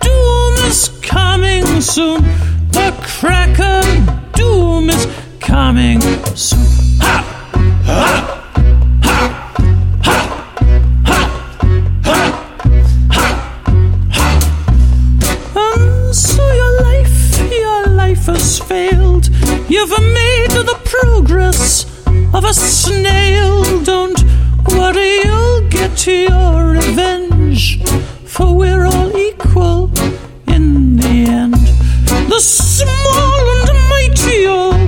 doom 0.00 0.54
is 0.70 0.88
coming 1.02 1.80
soon. 1.80 2.22
The 2.70 2.94
crack 3.02 3.58
of 3.60 4.32
doom 4.32 4.90
is 4.90 5.06
coming 5.40 6.00
soon. 6.34 6.66
Ha! 7.00 7.16
Ha! 7.84 8.38
Life 18.26 18.36
has 18.36 18.58
failed. 18.58 19.28
You've 19.68 19.98
made 19.98 20.50
the 20.50 20.78
progress 20.84 21.84
of 22.34 22.44
a 22.44 22.54
snail. 22.54 23.82
Don't 23.82 24.22
worry, 24.68 25.20
you'll 25.24 25.68
get 25.68 26.06
your 26.06 26.70
revenge. 26.70 27.82
For 28.24 28.54
we're 28.54 28.86
all 28.86 29.16
equal 29.16 29.90
in 30.46 30.96
the 30.96 31.26
end. 31.28 31.54
The 32.30 32.40
small 32.40 33.68
and 33.68 33.88
mighty 33.88 34.46
all 34.46 34.78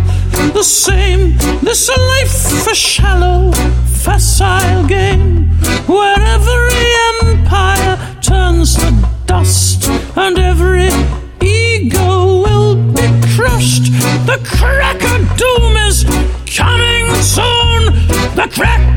the 0.53 0.63
same. 0.63 1.37
This 1.63 1.89
life 1.89 2.69
a 2.71 2.75
shallow, 2.75 3.53
facile 3.87 4.87
game 4.87 5.49
where 5.87 6.21
every 6.21 6.87
empire 7.21 7.99
turns 8.21 8.77
to 8.77 8.93
dust 9.27 9.89
and 10.17 10.39
every 10.39 10.74
The 14.35 14.45
crack 14.49 14.97
of 14.97 15.37
doom 15.37 15.77
is 15.87 16.03
coming 16.45 17.07
soon. 17.23 17.95
The 18.35 18.51
crack 18.53 18.94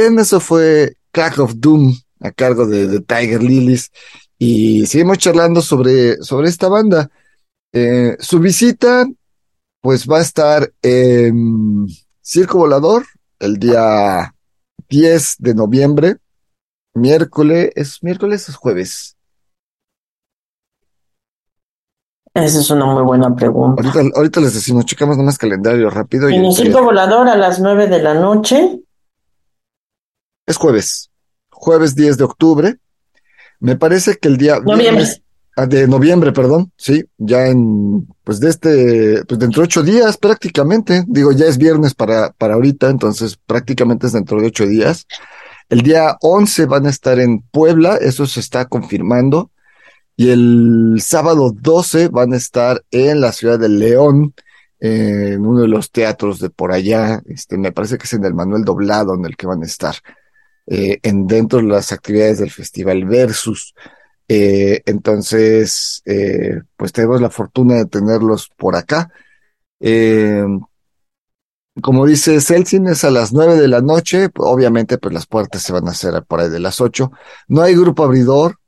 Bien, 0.00 0.18
eso 0.18 0.40
fue 0.40 0.96
Crack 1.12 1.38
of 1.40 1.56
Doom 1.56 1.94
a 2.20 2.30
cargo 2.30 2.66
de, 2.66 2.86
de 2.86 3.00
Tiger 3.00 3.42
Lilies 3.42 3.92
y 4.38 4.86
seguimos 4.86 5.18
charlando 5.18 5.60
sobre, 5.60 6.16
sobre 6.22 6.48
esta 6.48 6.68
banda. 6.68 7.10
Eh, 7.70 8.16
su 8.18 8.38
visita 8.38 9.06
pues 9.82 10.08
va 10.08 10.16
a 10.16 10.22
estar 10.22 10.72
en 10.80 11.86
Circo 12.22 12.56
Volador 12.56 13.04
el 13.40 13.58
día 13.58 14.34
10 14.88 15.36
de 15.38 15.54
noviembre, 15.54 16.16
miércoles, 16.94 17.70
¿es 17.74 18.02
miércoles 18.02 18.48
o 18.48 18.52
es 18.52 18.56
jueves? 18.56 19.16
Esa 22.32 22.58
es 22.58 22.70
una 22.70 22.86
muy 22.86 23.02
buena 23.02 23.36
pregunta. 23.36 23.82
Ahorita, 23.82 24.16
ahorita 24.16 24.40
les 24.40 24.54
decimos, 24.54 24.86
checamos 24.86 25.18
nomás 25.18 25.36
calendario 25.36 25.90
rápido 25.90 26.30
y 26.30 26.36
En 26.36 26.46
el 26.46 26.54
circo 26.54 26.82
volador 26.82 27.28
a 27.28 27.36
las 27.36 27.60
nueve 27.60 27.86
de 27.86 28.02
la 28.02 28.14
noche. 28.14 28.80
Es 30.50 30.56
jueves, 30.56 31.10
jueves 31.50 31.94
10 31.94 32.18
de 32.18 32.24
octubre. 32.24 32.76
Me 33.60 33.76
parece 33.76 34.16
que 34.16 34.28
el 34.28 34.36
día 34.36 34.54
Noviembre. 34.60 34.90
viernes- 35.04 35.22
ah, 35.56 35.66
de 35.66 35.86
noviembre, 35.86 36.32
perdón, 36.32 36.72
sí, 36.76 37.04
ya 37.18 37.46
en, 37.46 38.08
pues 38.24 38.40
de 38.40 38.48
este, 38.48 39.24
pues 39.26 39.38
dentro 39.38 39.60
de 39.62 39.66
ocho 39.66 39.82
días 39.82 40.16
prácticamente, 40.16 41.04
digo, 41.06 41.32
ya 41.32 41.46
es 41.46 41.58
viernes 41.58 41.94
para, 41.94 42.30
para 42.32 42.54
ahorita, 42.54 42.88
entonces 42.88 43.36
prácticamente 43.46 44.06
es 44.06 44.12
dentro 44.14 44.40
de 44.40 44.46
ocho 44.46 44.66
días. 44.66 45.06
El 45.68 45.82
día 45.82 46.16
11 46.22 46.64
van 46.66 46.86
a 46.86 46.90
estar 46.90 47.18
en 47.20 47.42
Puebla, 47.42 47.96
eso 47.96 48.26
se 48.26 48.40
está 48.40 48.64
confirmando, 48.64 49.50
y 50.16 50.30
el 50.30 50.98
sábado 51.02 51.52
12 51.54 52.08
van 52.08 52.32
a 52.32 52.36
estar 52.36 52.82
en 52.90 53.20
la 53.20 53.32
ciudad 53.32 53.58
de 53.58 53.68
León, 53.68 54.34
eh, 54.80 55.32
en 55.34 55.44
uno 55.46 55.60
de 55.60 55.68
los 55.68 55.90
teatros 55.90 56.38
de 56.40 56.48
por 56.50 56.72
allá, 56.72 57.20
este, 57.26 57.58
me 57.58 57.70
parece 57.72 57.98
que 57.98 58.04
es 58.04 58.12
en 58.14 58.24
el 58.24 58.32
Manuel 58.34 58.64
Doblado 58.64 59.14
en 59.14 59.26
el 59.26 59.36
que 59.36 59.46
van 59.46 59.62
a 59.62 59.66
estar 59.66 59.94
eh, 60.72 61.00
en 61.02 61.26
dentro 61.26 61.58
de 61.58 61.64
las 61.64 61.90
actividades 61.90 62.38
del 62.38 62.52
Festival 62.52 63.04
Versus. 63.04 63.74
Eh, 64.28 64.82
entonces, 64.86 66.00
eh, 66.04 66.60
pues 66.76 66.92
tenemos 66.92 67.20
la 67.20 67.28
fortuna 67.28 67.74
de 67.74 67.86
tenerlos 67.86 68.48
por 68.56 68.76
acá. 68.76 69.10
Como 71.82 72.06
dice 72.06 72.40
Celsin, 72.40 72.86
es 72.86 73.02
a 73.02 73.10
las 73.10 73.32
nueve 73.32 73.56
de 73.56 73.66
la 73.66 73.80
noche. 73.80 74.28
Obviamente, 74.36 74.98
pues 74.98 75.12
las 75.12 75.26
puertas 75.26 75.60
se 75.60 75.72
van 75.72 75.88
a 75.88 75.90
hacer 75.90 76.22
por 76.22 76.38
ahí 76.38 76.48
de 76.48 76.60
las 76.60 76.80
ocho. 76.80 77.10
No 77.48 77.62
hay 77.62 77.74
grupo 77.74 78.04
abridor. 78.04 78.60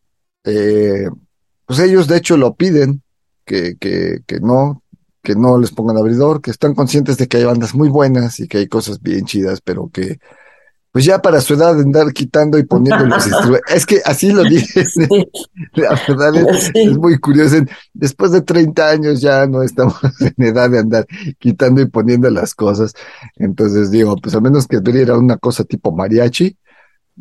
Pues 0.43 1.79
ellos 1.79 2.09
de 2.09 2.17
hecho 2.17 2.37
lo 2.37 2.57
piden, 2.57 3.03
que, 3.45 3.77
que, 3.79 4.23
que 4.27 4.41
no, 4.41 4.83
que 5.23 5.37
no 5.37 5.57
les 5.57 5.71
pongan 5.71 5.99
abridor, 5.99 6.43
que 6.43 6.51
están 6.51 6.75
conscientes 6.75 7.17
de 7.17 7.29
que 7.29 7.37
hay 7.37 7.45
bandas 7.45 7.77
muy 7.77 7.89
buenas 7.89 8.41
y 8.41 8.49
que 8.49 8.59
hay 8.59 8.67
cosas 8.67 9.01
bien 9.01 9.25
chidas, 9.25 9.61
pero 9.61 9.89
que 9.93 10.19
pues 10.93 11.07
ya 11.07 11.21
para 11.23 11.41
su 11.41 11.55
edad 11.55 11.81
andar 11.81 12.13
quitando 12.13 12.59
y 12.59 12.65
poniendo 12.65 13.07
los 13.07 13.27
instrumentos. 13.27 13.73
Es 13.75 13.87
que 13.87 14.01
así 14.05 14.31
lo. 14.31 14.43
Sí. 14.51 15.09
La 15.75 15.99
verdad 16.07 16.37
es, 16.37 16.67
Sí. 16.67 16.73
es 16.83 16.99
muy 16.99 17.19
curioso. 17.19 17.57
Después 17.95 18.31
de 18.33 18.43
30 18.43 18.89
años 18.91 19.21
ya 19.21 19.47
no 19.47 19.63
estamos 19.63 19.97
en 20.21 20.45
edad 20.45 20.69
de 20.71 20.79
andar 20.79 21.07
quitando 21.39 21.81
y 21.81 21.87
poniendo 21.87 22.29
las 22.31 22.55
cosas. 22.55 22.93
Entonces 23.37 23.91
digo, 23.91 24.17
pues 24.17 24.35
a 24.35 24.41
menos 24.41 24.67
que 24.69 24.81
tuviera 24.83 25.17
una 25.17 25.39
cosa 25.39 25.65
tipo 25.65 25.93
mariachi, 25.93 26.57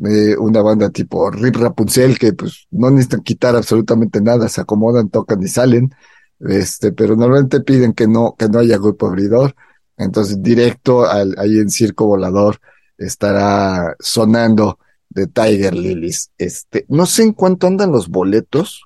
eh, 0.04 0.36
una 0.38 0.60
banda 0.60 0.90
tipo 0.90 1.30
Rip 1.30 1.56
Rapunzel, 1.56 2.18
que 2.18 2.34
pues 2.34 2.66
no 2.70 2.90
necesitan 2.90 3.22
quitar 3.22 3.56
absolutamente 3.56 4.20
nada, 4.20 4.48
se 4.50 4.60
acomodan, 4.60 5.08
tocan 5.08 5.42
y 5.42 5.48
salen. 5.48 5.94
Este, 6.40 6.92
pero 6.92 7.16
normalmente 7.16 7.60
piden 7.60 7.94
que 7.94 8.06
no, 8.06 8.34
que 8.38 8.48
no 8.48 8.58
haya 8.58 8.76
grupo 8.76 9.06
abridor. 9.06 9.54
Entonces, 9.96 10.42
directo 10.42 11.06
al, 11.06 11.34
ahí 11.38 11.58
en 11.58 11.70
Circo 11.70 12.06
Volador 12.06 12.58
estará 13.06 13.94
sonando 13.98 14.78
de 15.08 15.26
Tiger 15.26 15.74
Lilies. 15.74 16.30
Este, 16.38 16.84
no 16.88 17.06
sé 17.06 17.22
en 17.22 17.32
cuánto 17.32 17.66
andan 17.66 17.92
los 17.92 18.08
boletos. 18.08 18.84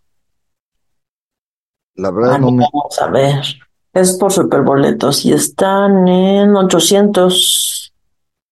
La 1.94 2.10
verdad 2.10 2.34
Ah, 2.34 2.38
no 2.38 2.50
me, 2.50 2.64
Vamos 2.72 2.98
a 3.00 3.08
ver. 3.08 3.44
Es 3.92 4.18
por 4.18 4.32
superboletos 4.32 5.24
y 5.24 5.32
están 5.32 6.06
en 6.06 6.54
800. 6.54 7.92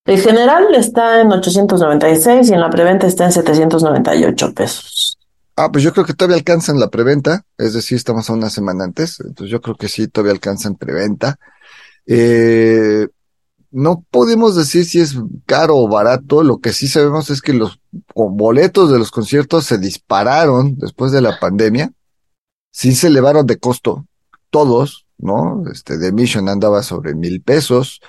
El 0.07 0.21
general 0.21 0.75
está 0.75 1.21
en 1.21 1.33
896 1.33 2.49
y 2.49 2.55
en 2.55 2.61
la 2.61 2.71
preventa 2.71 3.07
está 3.07 3.25
en 3.25 3.33
798 3.33 4.55
pesos. 4.55 5.19
Ah, 5.57 5.71
pues 5.71 5.85
yo 5.85 5.93
creo 5.93 6.05
que 6.05 6.15
todavía 6.15 6.37
alcanzan 6.37 6.81
la 6.81 6.89
preventa, 6.89 7.45
es 7.59 7.75
decir, 7.75 7.97
estamos 7.97 8.29
a 8.29 8.33
una 8.33 8.51
semana 8.51 8.85
antes, 8.85 9.21
entonces 9.21 9.53
yo 9.53 9.61
creo 9.61 9.77
que 9.77 9.89
sí, 9.89 10.09
todavía 10.09 10.33
alcanzan 10.33 10.75
preventa. 10.75 11.39
Eh, 12.07 13.07
no 13.75 14.05
podemos 14.11 14.55
decir 14.55 14.85
si 14.85 15.01
es 15.01 15.17
caro 15.47 15.77
o 15.77 15.89
barato, 15.89 16.45
lo 16.45 16.59
que 16.59 16.73
sí 16.73 16.87
sabemos 16.87 17.29
es 17.29 17.43
que 17.43 17.53
los 17.53 17.81
boletos 18.15 18.93
de 18.93 18.99
los 19.01 19.11
conciertos 19.11 19.67
se 19.67 19.79
dispararon 19.79 20.77
después 20.79 21.11
de 21.11 21.21
la 21.21 21.41
pandemia, 21.41 21.93
sí 22.71 22.95
se 22.95 23.09
elevaron 23.09 23.47
de 23.47 23.59
costo, 23.59 24.07
todos, 24.51 25.07
¿no? 25.19 25.65
Este, 25.73 25.99
The 25.99 26.13
Mission 26.13 26.49
andaba 26.49 26.85
sobre 26.85 27.17
mil 27.17 27.43
pesos, 27.43 28.01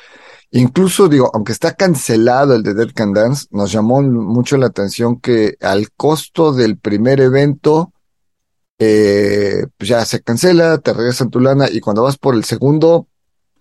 incluso 0.52 1.10
digo, 1.10 1.32
aunque 1.34 1.52
está 1.52 1.74
cancelado 1.74 2.54
el 2.54 2.62
de 2.62 2.76
Dead 2.76 2.92
Can 2.94 3.14
Dance, 3.14 3.48
nos 3.50 3.72
llamó 3.72 4.04
mucho 4.04 4.58
la 4.58 4.68
atención 4.68 5.20
que 5.20 5.58
al 5.62 5.92
costo 5.92 6.54
del 6.54 6.78
primer 6.78 7.22
evento, 7.22 7.92
eh, 8.78 9.66
pues 9.80 9.90
ya 9.90 10.06
se 10.06 10.22
cancela, 10.22 10.78
te 10.78 10.94
regresan 10.94 11.32
tu 11.32 11.40
lana 11.40 11.68
y 11.72 11.80
cuando 11.80 12.04
vas 12.04 12.20
por 12.20 12.36
el 12.36 12.44
segundo, 12.44 13.08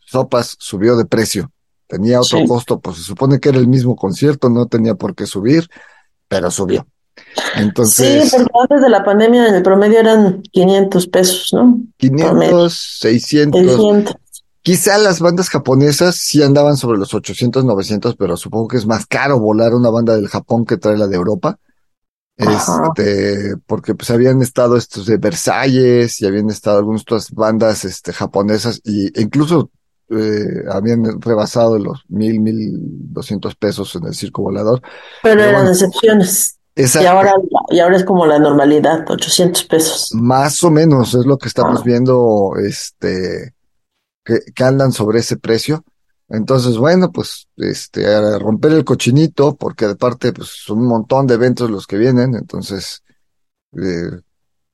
Sopas 0.07 0.57
subió 0.59 0.97
de 0.97 1.07
precio. 1.07 1.54
Tenía 1.87 2.21
otro 2.21 2.39
Sí. 2.39 2.47
costo, 2.47 2.81
pues 2.81 2.97
se 2.99 3.03
supone 3.03 3.39
que 3.41 3.51
era 3.51 3.59
el 3.59 3.69
mismo 3.69 3.95
concierto, 3.97 4.49
no 4.49 4.67
tenía 4.67 4.95
por 4.95 5.15
qué 5.15 5.27
subir, 5.27 5.69
pero 6.29 6.51
subió. 6.51 6.87
Entonces, 7.57 8.31
Sí, 8.31 8.37
porque 8.37 8.51
antes 8.63 8.81
de 8.83 8.89
la 8.91 9.05
pandemia 9.05 9.49
en 9.49 9.55
el 9.55 9.63
promedio 9.63 10.01
eran 10.01 10.43
500 10.51 11.07
pesos, 11.09 11.51
¿no? 11.53 11.79
500, 11.99 12.99
600, 13.01 13.61
600. 13.61 14.15
quizá 14.63 14.99
las 14.99 15.21
bandas 15.21 15.49
japonesas 15.49 16.17
sí 16.17 16.43
andaban 16.43 16.77
sobre 16.77 16.99
los 16.99 17.15
800, 17.15 17.65
900, 17.65 18.17
pero 18.17 18.37
supongo 18.37 18.69
que 18.69 18.79
es 18.79 18.87
más 18.87 19.07
caro 19.07 19.39
volar 19.39 19.75
una 19.75 19.91
banda 19.91 20.17
del 20.17 20.29
Japón 20.29 20.65
que 20.65 20.77
trae 20.77 20.97
la 20.97 21.07
de 21.07 21.17
Europa. 21.17 21.59
Ajá. 22.37 22.89
Este, 22.97 23.57
porque 23.67 23.95
pues 23.95 24.11
habían 24.11 24.43
estado 24.43 24.77
estos 24.77 25.07
de 25.07 25.19
Versalles 25.19 26.21
y 26.21 26.27
habían 26.27 26.51
estado 26.51 26.79
algunas 26.79 27.03
otras 27.03 27.31
bandas 27.31 27.85
este, 27.85 28.13
japonesas 28.13 28.81
y 28.83 29.07
e 29.17 29.23
incluso 29.23 29.71
eh, 30.11 30.65
habían 30.71 31.21
rebasado 31.21 31.79
los 31.79 32.03
mil, 32.09 32.41
mil 32.41 32.73
doscientos 33.13 33.55
pesos 33.57 33.95
en 33.97 34.07
el 34.07 34.15
circo 34.15 34.43
volador. 34.43 34.81
Pero 35.23 35.37
Pero 35.37 35.43
eran 35.43 35.55
bueno. 35.55 35.71
excepciones. 35.71 36.59
Y 36.77 37.07
ahora, 37.07 37.33
y 37.71 37.79
ahora 37.79 37.97
es 37.97 38.05
como 38.05 38.27
la 38.27 38.39
normalidad, 38.41 39.05
800 39.09 39.63
pesos. 39.65 40.11
Más 40.15 40.63
o 40.65 40.71
menos 40.73 41.15
es 41.15 41.25
lo 41.25 41.39
que 41.39 41.47
estamos 41.47 41.81
Ah. 41.81 41.83
viendo, 41.85 42.53
este, 42.61 43.55
que, 44.25 44.41
que 44.55 44.65
andan 44.65 44.91
sobre 44.91 45.21
ese 45.21 45.37
precio. 45.37 45.85
Entonces, 46.29 46.77
bueno, 46.77 47.13
pues, 47.13 47.47
este, 47.59 48.07
a 48.13 48.39
romper 48.41 48.73
el 48.73 48.85
cochinito, 48.85 49.55
porque 49.55 49.85
aparte, 49.85 50.33
pues, 50.33 50.49
son 50.49 50.79
un 50.79 50.89
montón 50.89 51.27
de 51.29 51.35
eventos 51.35 51.71
los 51.71 51.87
que 51.87 51.97
vienen. 51.97 52.35
Entonces, 52.35 53.05
eh, 53.81 54.11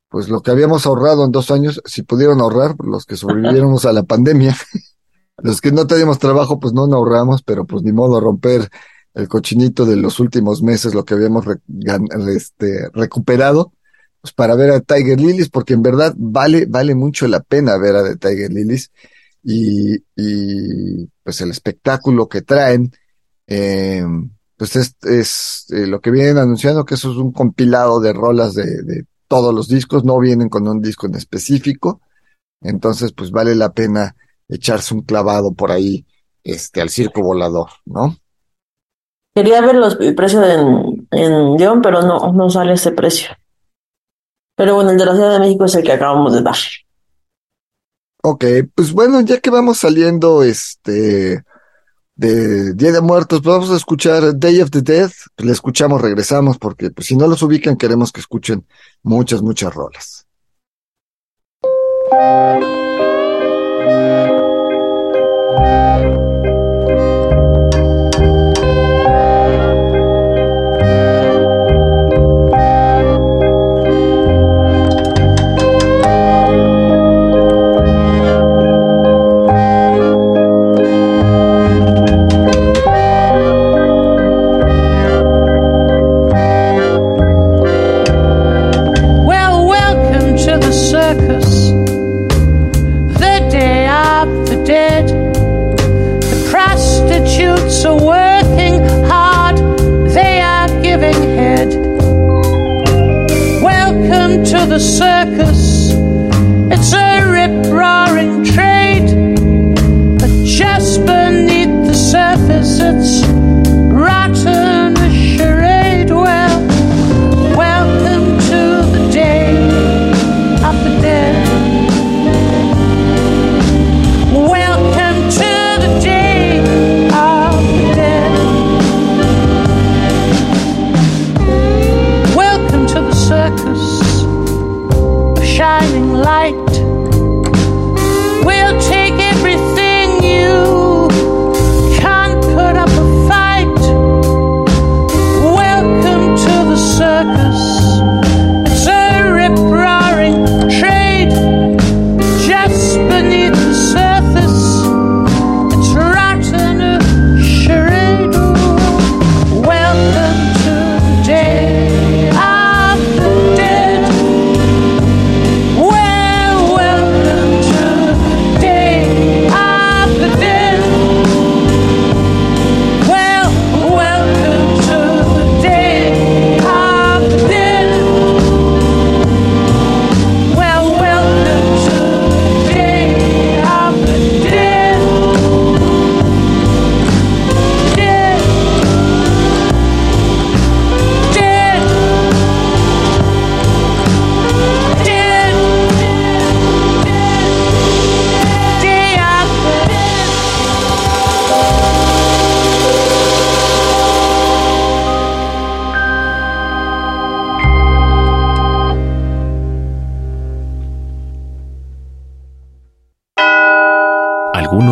pues 0.08 0.28
lo 0.28 0.40
que 0.40 0.52
habíamos 0.52 0.86
ahorrado 0.86 1.24
en 1.26 1.32
dos 1.32 1.50
años, 1.50 1.82
si 1.84 2.02
pudieron 2.02 2.40
ahorrar, 2.40 2.76
los 2.82 3.04
que 3.04 3.16
sobrevivieron 3.16 3.76
a 3.84 3.92
la 3.92 4.04
pandemia, 4.04 4.56
los 5.42 5.60
que 5.60 5.72
no 5.72 5.86
teníamos 5.86 6.18
trabajo, 6.18 6.60
pues 6.60 6.72
no, 6.72 6.86
no 6.86 6.96
ahorramos, 6.96 7.42
pero 7.42 7.64
pues 7.64 7.82
ni 7.82 7.92
modo 7.92 8.20
romper 8.20 8.68
el 9.14 9.28
cochinito 9.28 9.84
de 9.86 9.96
los 9.96 10.20
últimos 10.20 10.62
meses, 10.62 10.94
lo 10.94 11.04
que 11.04 11.14
habíamos 11.14 11.44
este, 12.28 12.88
recuperado 12.92 13.72
pues 14.20 14.34
para 14.34 14.54
ver 14.54 14.70
a 14.70 14.80
Tiger 14.80 15.20
Lilies, 15.20 15.48
porque 15.48 15.74
en 15.74 15.82
verdad 15.82 16.14
vale, 16.16 16.66
vale 16.66 16.94
mucho 16.94 17.26
la 17.26 17.40
pena 17.40 17.78
ver 17.78 17.96
a 17.96 18.04
The 18.04 18.16
Tiger 18.16 18.52
Lilies 18.52 18.90
y, 19.42 19.94
y 20.14 21.06
pues 21.22 21.40
el 21.40 21.50
espectáculo 21.50 22.28
que 22.28 22.42
traen, 22.42 22.92
eh, 23.46 24.04
pues 24.56 24.76
es, 24.76 24.94
es 25.02 25.66
eh, 25.70 25.86
lo 25.86 26.00
que 26.00 26.10
vienen 26.10 26.36
anunciando, 26.36 26.84
que 26.84 26.94
eso 26.94 27.10
es 27.10 27.16
un 27.16 27.32
compilado 27.32 28.00
de 28.00 28.12
rolas 28.12 28.54
de, 28.54 28.82
de 28.82 29.06
todos 29.26 29.54
los 29.54 29.68
discos, 29.68 30.04
no 30.04 30.18
vienen 30.18 30.50
con 30.50 30.68
un 30.68 30.82
disco 30.82 31.06
en 31.06 31.14
específico, 31.14 32.02
entonces 32.60 33.12
pues 33.12 33.30
vale 33.30 33.54
la 33.54 33.72
pena 33.72 34.14
echarse 34.50 34.94
un 34.94 35.02
clavado 35.02 35.52
por 35.52 35.70
ahí, 35.70 36.04
este, 36.44 36.80
al 36.80 36.90
circo 36.90 37.22
volador, 37.22 37.70
¿no? 37.84 38.16
Quería 39.34 39.60
ver 39.60 39.76
los, 39.76 39.98
el 40.00 40.14
precio 40.14 40.44
en, 40.44 41.08
en 41.10 41.56
León, 41.56 41.80
pero 41.82 42.02
no, 42.02 42.32
no 42.32 42.50
sale 42.50 42.72
ese 42.74 42.92
precio. 42.92 43.30
Pero 44.56 44.74
bueno, 44.74 44.90
el 44.90 44.98
de 44.98 45.06
la 45.06 45.14
Ciudad 45.14 45.32
de 45.32 45.40
México 45.40 45.64
es 45.64 45.74
el 45.74 45.84
que 45.84 45.92
acabamos 45.92 46.34
de 46.34 46.42
dar. 46.42 46.56
Ok, 48.22 48.44
pues 48.74 48.92
bueno, 48.92 49.20
ya 49.22 49.40
que 49.40 49.48
vamos 49.48 49.78
saliendo 49.78 50.42
este 50.42 51.42
de 52.16 52.74
Día 52.74 52.92
de 52.92 53.00
Muertos, 53.00 53.40
pues 53.42 53.54
vamos 53.54 53.70
a 53.70 53.76
escuchar 53.76 54.38
Day 54.38 54.60
of 54.60 54.70
the 54.70 54.82
Dead. 54.82 55.10
Le 55.38 55.52
escuchamos, 55.52 56.02
regresamos, 56.02 56.58
porque 56.58 56.90
pues, 56.90 57.06
si 57.06 57.16
no 57.16 57.26
los 57.26 57.42
ubican, 57.42 57.76
queremos 57.76 58.12
que 58.12 58.20
escuchen 58.20 58.66
muchas, 59.02 59.40
muchas 59.40 59.74
rolas. 59.74 60.26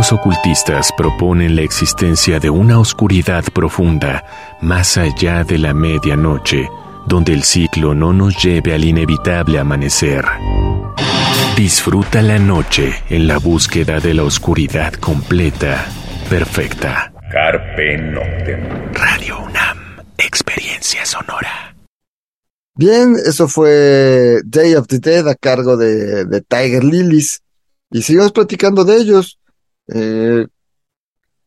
Los 0.09 0.21
ocultistas 0.21 0.91
proponen 0.97 1.55
la 1.55 1.61
existencia 1.61 2.41
de 2.41 2.49
una 2.49 2.79
oscuridad 2.79 3.45
profunda 3.53 4.25
más 4.63 4.97
allá 4.97 5.45
de 5.45 5.59
la 5.59 5.75
medianoche, 5.75 6.67
donde 7.07 7.35
el 7.35 7.43
ciclo 7.43 7.95
no 7.95 8.15
nos 8.15 8.43
lleve 8.43 8.73
al 8.73 8.87
inevitable 8.87 9.59
amanecer. 9.59 10.25
Disfruta 11.59 12.23
la 12.23 12.39
noche 12.39 12.95
en 13.11 13.27
la 13.29 13.37
búsqueda 13.37 14.01
de 14.01 14.15
la 14.15 14.23
oscuridad 14.23 14.95
completa, 14.95 15.87
perfecta. 16.31 17.13
Carpe 17.31 17.99
Noctem. 17.99 18.95
Radio 18.95 19.41
UNAM, 19.41 19.79
experiencia 20.17 21.05
sonora. 21.05 21.77
Bien, 22.75 23.15
eso 23.27 23.47
fue 23.47 24.41
Day 24.47 24.75
of 24.75 24.87
the 24.87 25.01
Dead 25.01 25.29
a 25.29 25.35
cargo 25.35 25.77
de, 25.77 26.25
de 26.25 26.41
Tiger 26.41 26.83
Lilies. 26.83 27.43
Y 27.91 28.01
seguimos 28.01 28.33
platicando 28.33 28.87
de 28.87 28.97
ellos. 28.97 29.39
Eh, 29.95 30.47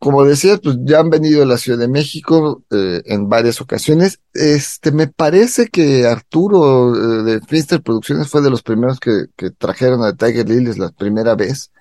como 0.01 0.23
decías, 0.25 0.59
pues 0.63 0.77
ya 0.81 0.99
han 0.99 1.11
venido 1.11 1.43
a 1.43 1.45
la 1.45 1.59
Ciudad 1.59 1.77
de 1.77 1.87
México 1.87 2.63
eh, 2.71 3.03
en 3.05 3.29
varias 3.29 3.61
ocasiones. 3.61 4.19
Este, 4.33 4.91
me 4.91 5.05
parece 5.07 5.67
que 5.67 6.07
Arturo 6.07 6.95
eh, 6.95 7.23
de 7.23 7.41
Finster 7.41 7.83
Producciones 7.83 8.27
fue 8.27 8.41
de 8.41 8.49
los 8.49 8.63
primeros 8.63 8.99
que, 8.99 9.25
que 9.35 9.51
trajeron 9.51 10.03
a 10.03 10.15
Tiger 10.15 10.49
Lilies 10.49 10.79
la 10.79 10.89
primera 10.89 11.35
vez. 11.35 11.71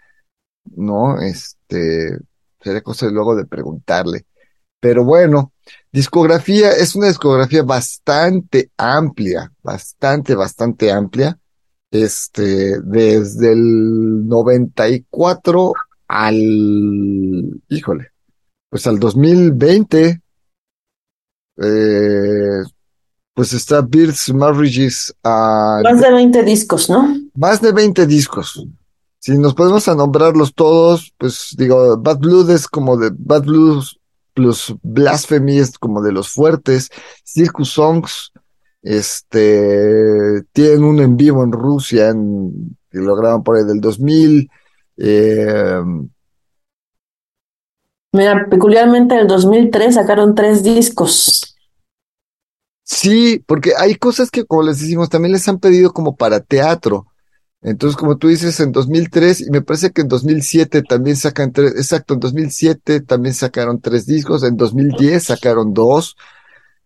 ¿No? 0.76 1.18
Este, 1.18 2.18
sería 2.62 2.82
cosa 2.82 3.06
luego 3.08 3.34
de 3.36 3.46
preguntarle. 3.46 4.26
Pero 4.80 5.02
bueno, 5.04 5.52
discografía 5.90 6.72
es 6.72 6.94
una 6.94 7.06
discografía 7.08 7.62
bastante 7.62 8.70
amplia, 8.76 9.50
bastante, 9.62 10.34
bastante 10.34 10.92
amplia. 10.92 11.38
Este, 11.90 12.80
desde 12.82 13.52
el 13.52 14.28
94 14.28 15.72
al, 16.12 17.62
híjole, 17.68 18.08
pues 18.68 18.84
al 18.88 18.98
2020, 18.98 20.20
eh, 21.62 22.62
pues 23.32 23.52
está 23.52 23.80
Birds 23.80 24.34
Marriages 24.34 25.14
a 25.22 25.80
Más 25.84 26.00
de 26.00 26.10
20 26.10 26.42
discos, 26.42 26.90
¿no? 26.90 27.16
más 27.34 27.62
de 27.62 27.70
20 27.70 28.06
discos. 28.08 28.66
Si 29.20 29.38
nos 29.38 29.54
podemos 29.54 29.86
a 29.86 29.94
nombrarlos 29.94 30.52
todos, 30.52 31.14
pues 31.16 31.54
digo, 31.56 31.96
Bad 31.98 32.18
Blood 32.18 32.50
es 32.50 32.66
como 32.66 32.96
de 32.96 33.12
Bad 33.16 33.44
Blues 33.44 34.00
plus 34.34 34.74
Blasphemy 34.82 35.58
es 35.58 35.78
como 35.78 36.02
de 36.02 36.12
los 36.12 36.30
fuertes, 36.30 36.90
Circus 37.24 37.70
Songs, 37.70 38.32
este, 38.82 40.42
tienen 40.52 40.82
un 40.82 41.00
en 41.00 41.16
vivo 41.16 41.44
en 41.44 41.52
Rusia, 41.52 42.08
en, 42.08 42.76
que 42.90 42.98
lo 42.98 43.14
graban 43.14 43.44
por 43.44 43.56
ahí 43.56 43.64
del 43.64 43.80
2000, 43.80 44.50
eh, 45.00 45.82
Mira, 48.12 48.48
peculiarmente 48.50 49.14
en 49.14 49.20
el 49.20 49.26
2003 49.28 49.94
sacaron 49.94 50.34
tres 50.34 50.62
discos. 50.64 51.56
Sí, 52.82 53.42
porque 53.46 53.72
hay 53.78 53.94
cosas 53.94 54.30
que, 54.30 54.44
como 54.44 54.64
les 54.64 54.80
decimos, 54.80 55.08
también 55.08 55.32
les 55.32 55.48
han 55.48 55.60
pedido 55.60 55.92
como 55.92 56.16
para 56.16 56.40
teatro. 56.40 57.06
Entonces, 57.62 57.96
como 57.96 58.16
tú 58.16 58.28
dices, 58.28 58.58
en 58.58 58.72
2003, 58.72 59.42
y 59.42 59.50
me 59.50 59.62
parece 59.62 59.92
que 59.92 60.00
en 60.00 60.08
2007 60.08 60.82
también 60.82 61.16
sacan 61.16 61.52
tres, 61.52 61.72
exacto, 61.76 62.14
en 62.14 62.20
2007 62.20 63.00
también 63.02 63.34
sacaron 63.34 63.80
tres 63.80 64.06
discos, 64.06 64.42
en 64.42 64.56
2010 64.56 65.22
sacaron 65.22 65.74
dos, 65.74 66.16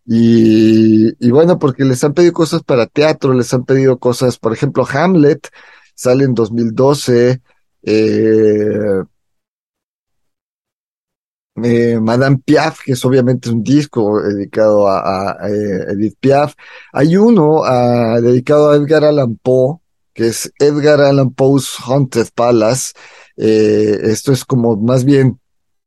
y, 0.05 1.13
y 1.25 1.31
bueno, 1.31 1.57
porque 1.59 1.85
les 1.85 2.03
han 2.03 2.13
pedido 2.13 2.33
cosas 2.33 2.61
para 2.63 2.87
teatro, 2.87 3.33
les 3.33 3.53
han 3.53 3.65
pedido 3.65 3.97
cosas, 3.97 4.37
por 4.37 4.53
ejemplo, 4.53 4.85
Hamlet 4.87 5.49
sale 5.95 6.25
en 6.25 6.35
2012, 6.35 7.41
eh, 7.85 9.03
eh, 11.63 11.99
Madame 12.01 12.39
Piaf, 12.43 12.81
que 12.83 12.93
es 12.93 13.05
obviamente 13.05 13.49
un 13.49 13.63
disco 13.63 14.21
dedicado 14.21 14.87
a, 14.89 15.37
eh, 15.47 15.85
Edith 15.91 16.17
Piaf. 16.19 16.55
Hay 16.91 17.15
uno 17.15 17.63
ah, 17.63 18.19
dedicado 18.21 18.71
a 18.71 18.75
Edgar 18.75 19.05
Allan 19.05 19.37
Poe, 19.41 19.77
que 20.13 20.27
es 20.27 20.51
Edgar 20.59 20.99
Allan 21.01 21.31
Poe's 21.31 21.75
Haunted 21.85 22.27
Palace. 22.33 22.93
Esto 23.37 24.31
es 24.31 24.45
como 24.45 24.77
más 24.77 25.03
bien, 25.05 25.39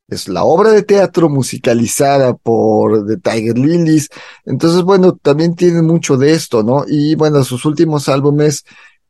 es 0.09 0.29
la 0.29 0.45
obra 0.45 0.71
de 0.73 0.83
teatro 0.83 1.29
musicalizada 1.29 2.35
por 2.35 3.07
The 3.07 3.17
Tiger 3.19 3.59
Lilies. 3.59 4.09
Entonces, 4.47 4.83
bueno, 4.83 5.17
también 5.17 5.55
tiene 5.55 5.83
mucho 5.83 6.17
de 6.17 6.33
esto, 6.33 6.63
¿no? 6.63 6.85
Y 6.87 7.15
bueno, 7.17 7.43
sus 7.45 7.65
últimos 7.65 8.09
álbumes, 8.09 8.65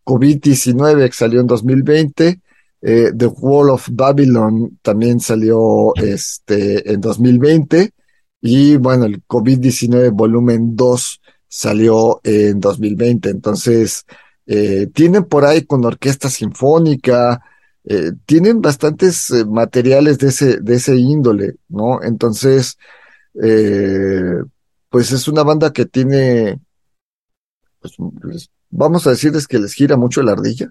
COVID-19, 0.05 1.07
que 1.09 1.17
salió 1.17 1.41
en 1.41 1.47
2020. 1.47 2.41
Eh, 2.81 3.13
The 3.17 3.27
Wall 3.27 3.71
of 3.71 3.89
Babylon 3.91 4.79
también 4.83 5.19
salió 5.21 5.95
este, 5.97 6.93
en 6.93 7.01
2020 7.01 7.93
y 8.41 8.77
bueno, 8.77 9.05
el 9.07 9.25
COVID-19 9.27 10.13
volumen 10.13 10.77
2 10.77 11.21
salió 11.49 12.21
en 12.23 12.61
2020. 12.61 13.31
Entonces, 13.31 14.05
eh, 14.47 14.87
tienen 14.95 15.25
por 15.25 15.45
ahí 15.45 15.65
con 15.65 15.85
orquesta 15.85 16.31
sinfónica, 16.31 17.43
eh, 17.85 18.13
tienen 18.27 18.61
bastantes 18.61 19.31
materiales 19.47 20.19
de 20.19 20.29
ese, 20.29 20.61
de 20.61 20.75
ese 20.77 20.97
índole, 20.97 21.57
¿no? 21.69 22.03
Entonces, 22.03 22.79
pues 24.91 25.13
es 25.13 25.29
una 25.29 25.43
banda 25.43 25.73
que 25.73 25.87
tiene, 25.87 26.61
pues, 27.81 28.51
vamos 28.71 29.07
a 29.07 29.11
decirles 29.11 29.47
que 29.47 29.59
les 29.59 29.73
gira 29.73 29.97
mucho 29.97 30.23
la 30.23 30.33
ardilla. 30.33 30.71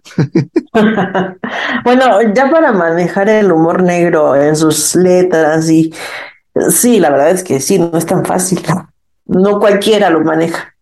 Bueno, 1.83 2.21
ya 2.33 2.51
para 2.51 2.73
manejar 2.73 3.29
el 3.29 3.51
humor 3.51 3.81
negro 3.81 4.35
en 4.35 4.55
sus 4.55 4.95
letras 4.95 5.69
y 5.69 5.93
sí, 6.69 6.99
la 6.99 7.09
verdad 7.09 7.31
es 7.31 7.43
que 7.43 7.59
sí, 7.59 7.79
no 7.79 7.97
es 7.97 8.05
tan 8.05 8.25
fácil. 8.25 8.61
No 9.25 9.59
cualquiera 9.59 10.09
lo 10.09 10.21
maneja. 10.21 10.75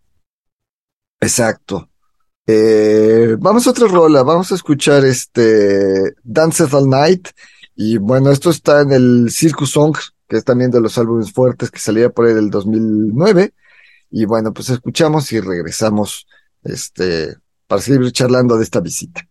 Exacto. 1.20 1.88
Eh, 2.46 3.36
vamos 3.38 3.66
a 3.66 3.70
otra 3.70 3.88
rola, 3.88 4.22
vamos 4.22 4.52
a 4.52 4.54
escuchar 4.54 5.04
este 5.04 6.14
Danced 6.22 6.72
All 6.74 6.88
Night 6.88 7.28
y 7.74 7.98
bueno, 7.98 8.30
esto 8.30 8.50
está 8.50 8.82
en 8.82 8.92
el 8.92 9.30
Circus 9.30 9.70
Song, 9.70 9.96
que 10.28 10.36
es 10.36 10.44
también 10.44 10.70
de 10.70 10.80
los 10.80 10.96
álbumes 10.98 11.32
fuertes 11.32 11.70
que 11.70 11.78
salía 11.78 12.10
por 12.10 12.26
ahí 12.26 12.34
del 12.34 12.50
2009 12.50 13.52
y 14.10 14.24
bueno, 14.24 14.52
pues 14.52 14.70
escuchamos 14.70 15.32
y 15.32 15.40
regresamos 15.40 16.26
este 16.64 17.36
para 17.66 17.80
seguir 17.82 18.12
charlando 18.12 18.56
de 18.56 18.64
esta 18.64 18.80
visita. 18.80 19.28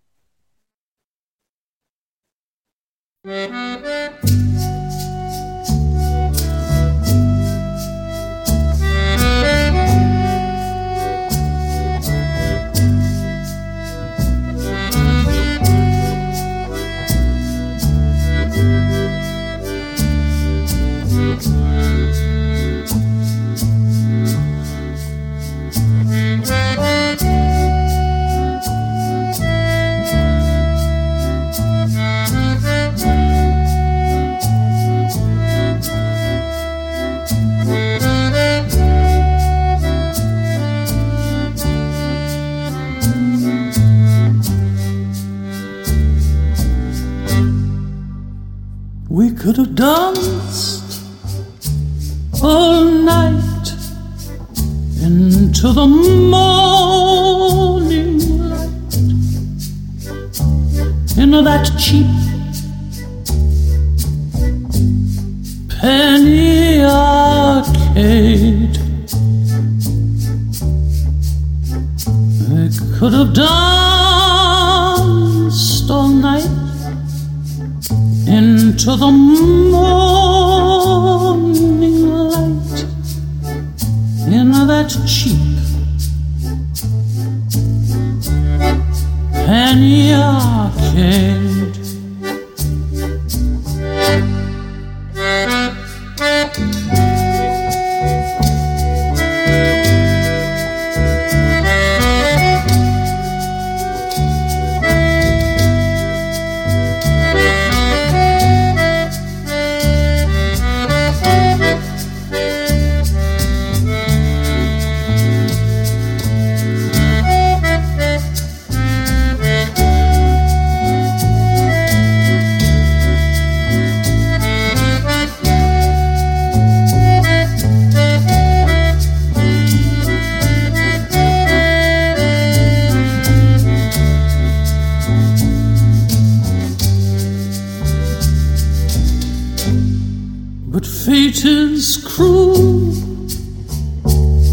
Is 141.96 142.04
cruel. 142.16 142.92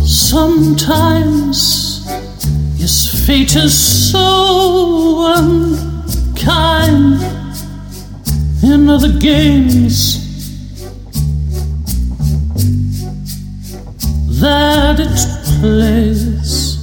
Sometimes, 0.04 1.58
his 2.78 3.26
fate 3.26 3.56
is 3.56 3.74
so 4.10 5.32
unkind. 5.36 7.22
In 8.62 8.88
other 8.88 9.18
games 9.18 10.20
that 14.40 15.00
it 15.00 15.18
plays. 15.60 16.78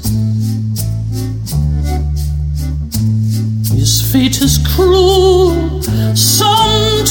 His 3.74 4.02
fate 4.12 4.42
is 4.42 4.58
cruel. 4.76 5.82
Sometimes 6.16 7.10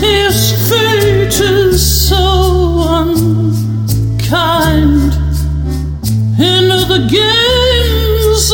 his 0.00 0.36
fate 0.68 1.40
is 1.40 1.75
the 6.96 7.02
games, 7.08 8.48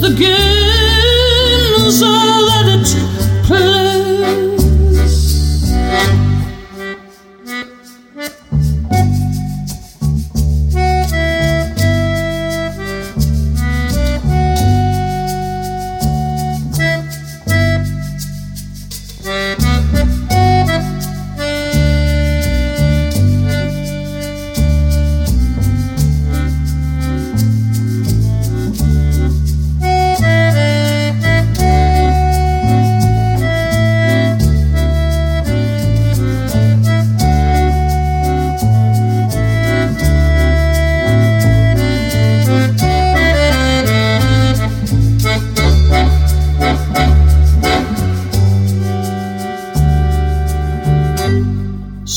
the 0.00 0.08
games 0.18 2.00
that 2.00 2.64
it 2.66 3.46
plays. 3.46 3.83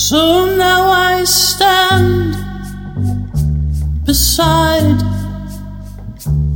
So 0.10 0.56
now 0.56 0.90
I 0.90 1.26
stand 1.26 2.38
beside, 4.06 5.00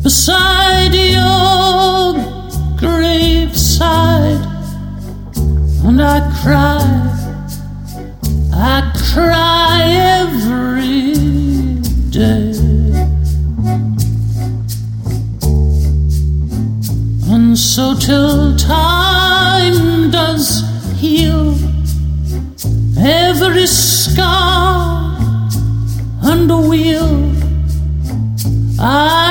beside 0.02 0.94
your 0.94 2.14
graveside, 2.80 4.40
and 5.84 6.02
I 6.02 6.22
cry, 6.42 6.80
I 8.54 8.90
cry 9.12 9.82
every 10.22 11.14
day. 12.10 12.54
And 17.30 17.60
so 17.60 17.96
till 18.00 18.56
time 18.56 20.10
does 20.10 20.64
heal 21.02 21.51
every 23.04 23.66
scar 23.66 25.18
and 26.24 26.50
wheel, 26.70 27.32
I 28.80 29.31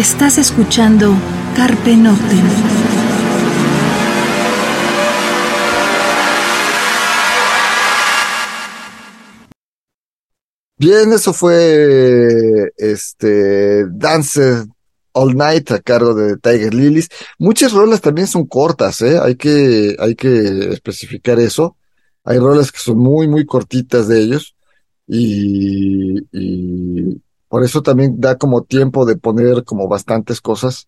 Estás 0.00 0.38
escuchando 0.38 1.14
Carpe 1.54 1.94
Noctem. 1.94 2.38
Bien, 10.78 11.12
eso 11.12 11.34
fue 11.34 12.72
este 12.78 13.84
Dance 13.90 14.64
All 15.12 15.36
Night 15.36 15.70
a 15.72 15.80
cargo 15.80 16.14
de 16.14 16.38
Tiger 16.38 16.72
Lilies. 16.72 17.10
Muchas 17.38 17.72
rolas 17.72 18.00
también 18.00 18.26
son 18.26 18.46
cortas, 18.46 19.02
¿eh? 19.02 19.18
Hay 19.22 19.36
que, 19.36 19.96
hay 19.98 20.14
que 20.14 20.70
especificar 20.72 21.38
eso. 21.38 21.76
Hay 22.24 22.38
rolas 22.38 22.72
que 22.72 22.78
son 22.78 22.96
muy, 22.96 23.28
muy 23.28 23.44
cortitas 23.44 24.08
de 24.08 24.18
ellos 24.22 24.56
y, 25.06 26.20
y 26.32 27.20
por 27.50 27.64
eso 27.64 27.82
también 27.82 28.20
da 28.20 28.38
como 28.38 28.62
tiempo 28.62 29.04
de 29.04 29.16
poner 29.16 29.64
como 29.64 29.88
bastantes 29.88 30.40
cosas. 30.40 30.86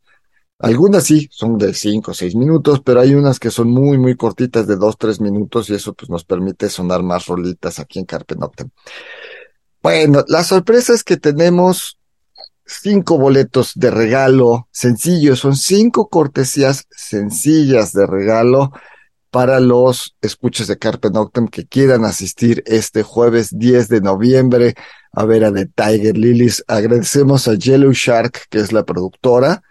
Algunas 0.60 1.02
sí, 1.02 1.28
son 1.32 1.58
de 1.58 1.74
cinco 1.74 2.12
o 2.12 2.14
seis 2.14 2.36
minutos, 2.36 2.80
pero 2.84 3.00
hay 3.00 3.16
unas 3.16 3.40
que 3.40 3.50
son 3.50 3.68
muy, 3.68 3.98
muy 3.98 4.14
cortitas 4.14 4.68
de 4.68 4.76
dos, 4.76 4.96
tres 4.96 5.20
minutos 5.20 5.68
y 5.68 5.74
eso 5.74 5.92
pues 5.92 6.08
nos 6.08 6.24
permite 6.24 6.68
sonar 6.68 7.02
más 7.02 7.26
rolitas 7.26 7.80
aquí 7.80 7.98
en 7.98 8.04
Carpe 8.04 8.36
Noctem. 8.36 8.70
Bueno, 9.82 10.24
la 10.28 10.44
sorpresa 10.44 10.94
es 10.94 11.02
que 11.02 11.16
tenemos 11.16 11.98
cinco 12.64 13.18
boletos 13.18 13.72
de 13.74 13.90
regalo 13.90 14.68
sencillos, 14.70 15.40
son 15.40 15.56
cinco 15.56 16.08
cortesías 16.08 16.86
sencillas 16.92 17.92
de 17.92 18.06
regalo 18.06 18.70
para 19.32 19.58
los 19.58 20.14
escuchas 20.20 20.68
de 20.68 20.78
Carpe 20.78 21.10
Noctem 21.10 21.48
que 21.48 21.66
quieran 21.66 22.04
asistir 22.04 22.62
este 22.66 23.02
jueves 23.02 23.48
10 23.50 23.88
de 23.88 24.00
noviembre 24.00 24.76
a 25.12 25.24
ver 25.24 25.44
a 25.44 25.52
The 25.52 25.66
Tiger 25.66 26.16
Lilies. 26.16 26.64
Agradecemos 26.66 27.48
a 27.48 27.54
Yellow 27.54 27.92
Shark, 27.92 28.46
que 28.48 28.58
es 28.58 28.72
la 28.72 28.84
productora, 28.84 29.62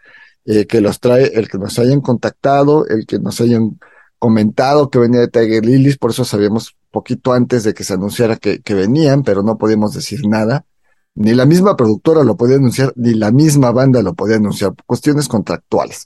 eh, 0.45 0.65
que 0.67 0.81
los 0.81 0.99
trae, 0.99 1.31
el 1.33 1.49
que 1.49 1.57
nos 1.57 1.77
hayan 1.79 2.01
contactado, 2.01 2.87
el 2.87 3.05
que 3.05 3.19
nos 3.19 3.41
hayan 3.41 3.79
comentado 4.19 4.89
que 4.89 4.99
venía 4.99 5.21
de 5.21 5.27
Tiger 5.29 5.65
Lilies, 5.65 5.97
por 5.97 6.11
eso 6.11 6.23
sabíamos 6.25 6.75
poquito 6.91 7.33
antes 7.33 7.63
de 7.63 7.73
que 7.73 7.83
se 7.83 7.93
anunciara 7.93 8.35
que, 8.35 8.61
que 8.61 8.75
venían, 8.75 9.23
pero 9.23 9.41
no 9.41 9.57
podíamos 9.57 9.93
decir 9.93 10.27
nada. 10.27 10.65
Ni 11.13 11.33
la 11.33 11.45
misma 11.45 11.75
productora 11.75 12.23
lo 12.23 12.37
podía 12.37 12.55
anunciar, 12.55 12.93
ni 12.95 13.13
la 13.15 13.31
misma 13.31 13.71
banda 13.71 14.01
lo 14.01 14.13
podía 14.13 14.37
anunciar, 14.37 14.73
cuestiones 14.85 15.27
contractuales. 15.27 16.05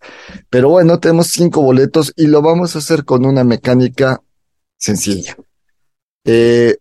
Pero 0.49 0.69
bueno, 0.69 0.99
tenemos 0.99 1.27
cinco 1.27 1.61
boletos 1.61 2.13
y 2.15 2.27
lo 2.27 2.41
vamos 2.41 2.75
a 2.75 2.79
hacer 2.79 3.05
con 3.05 3.25
una 3.25 3.43
mecánica 3.43 4.21
sencilla. 4.77 5.35
Eh, 6.23 6.77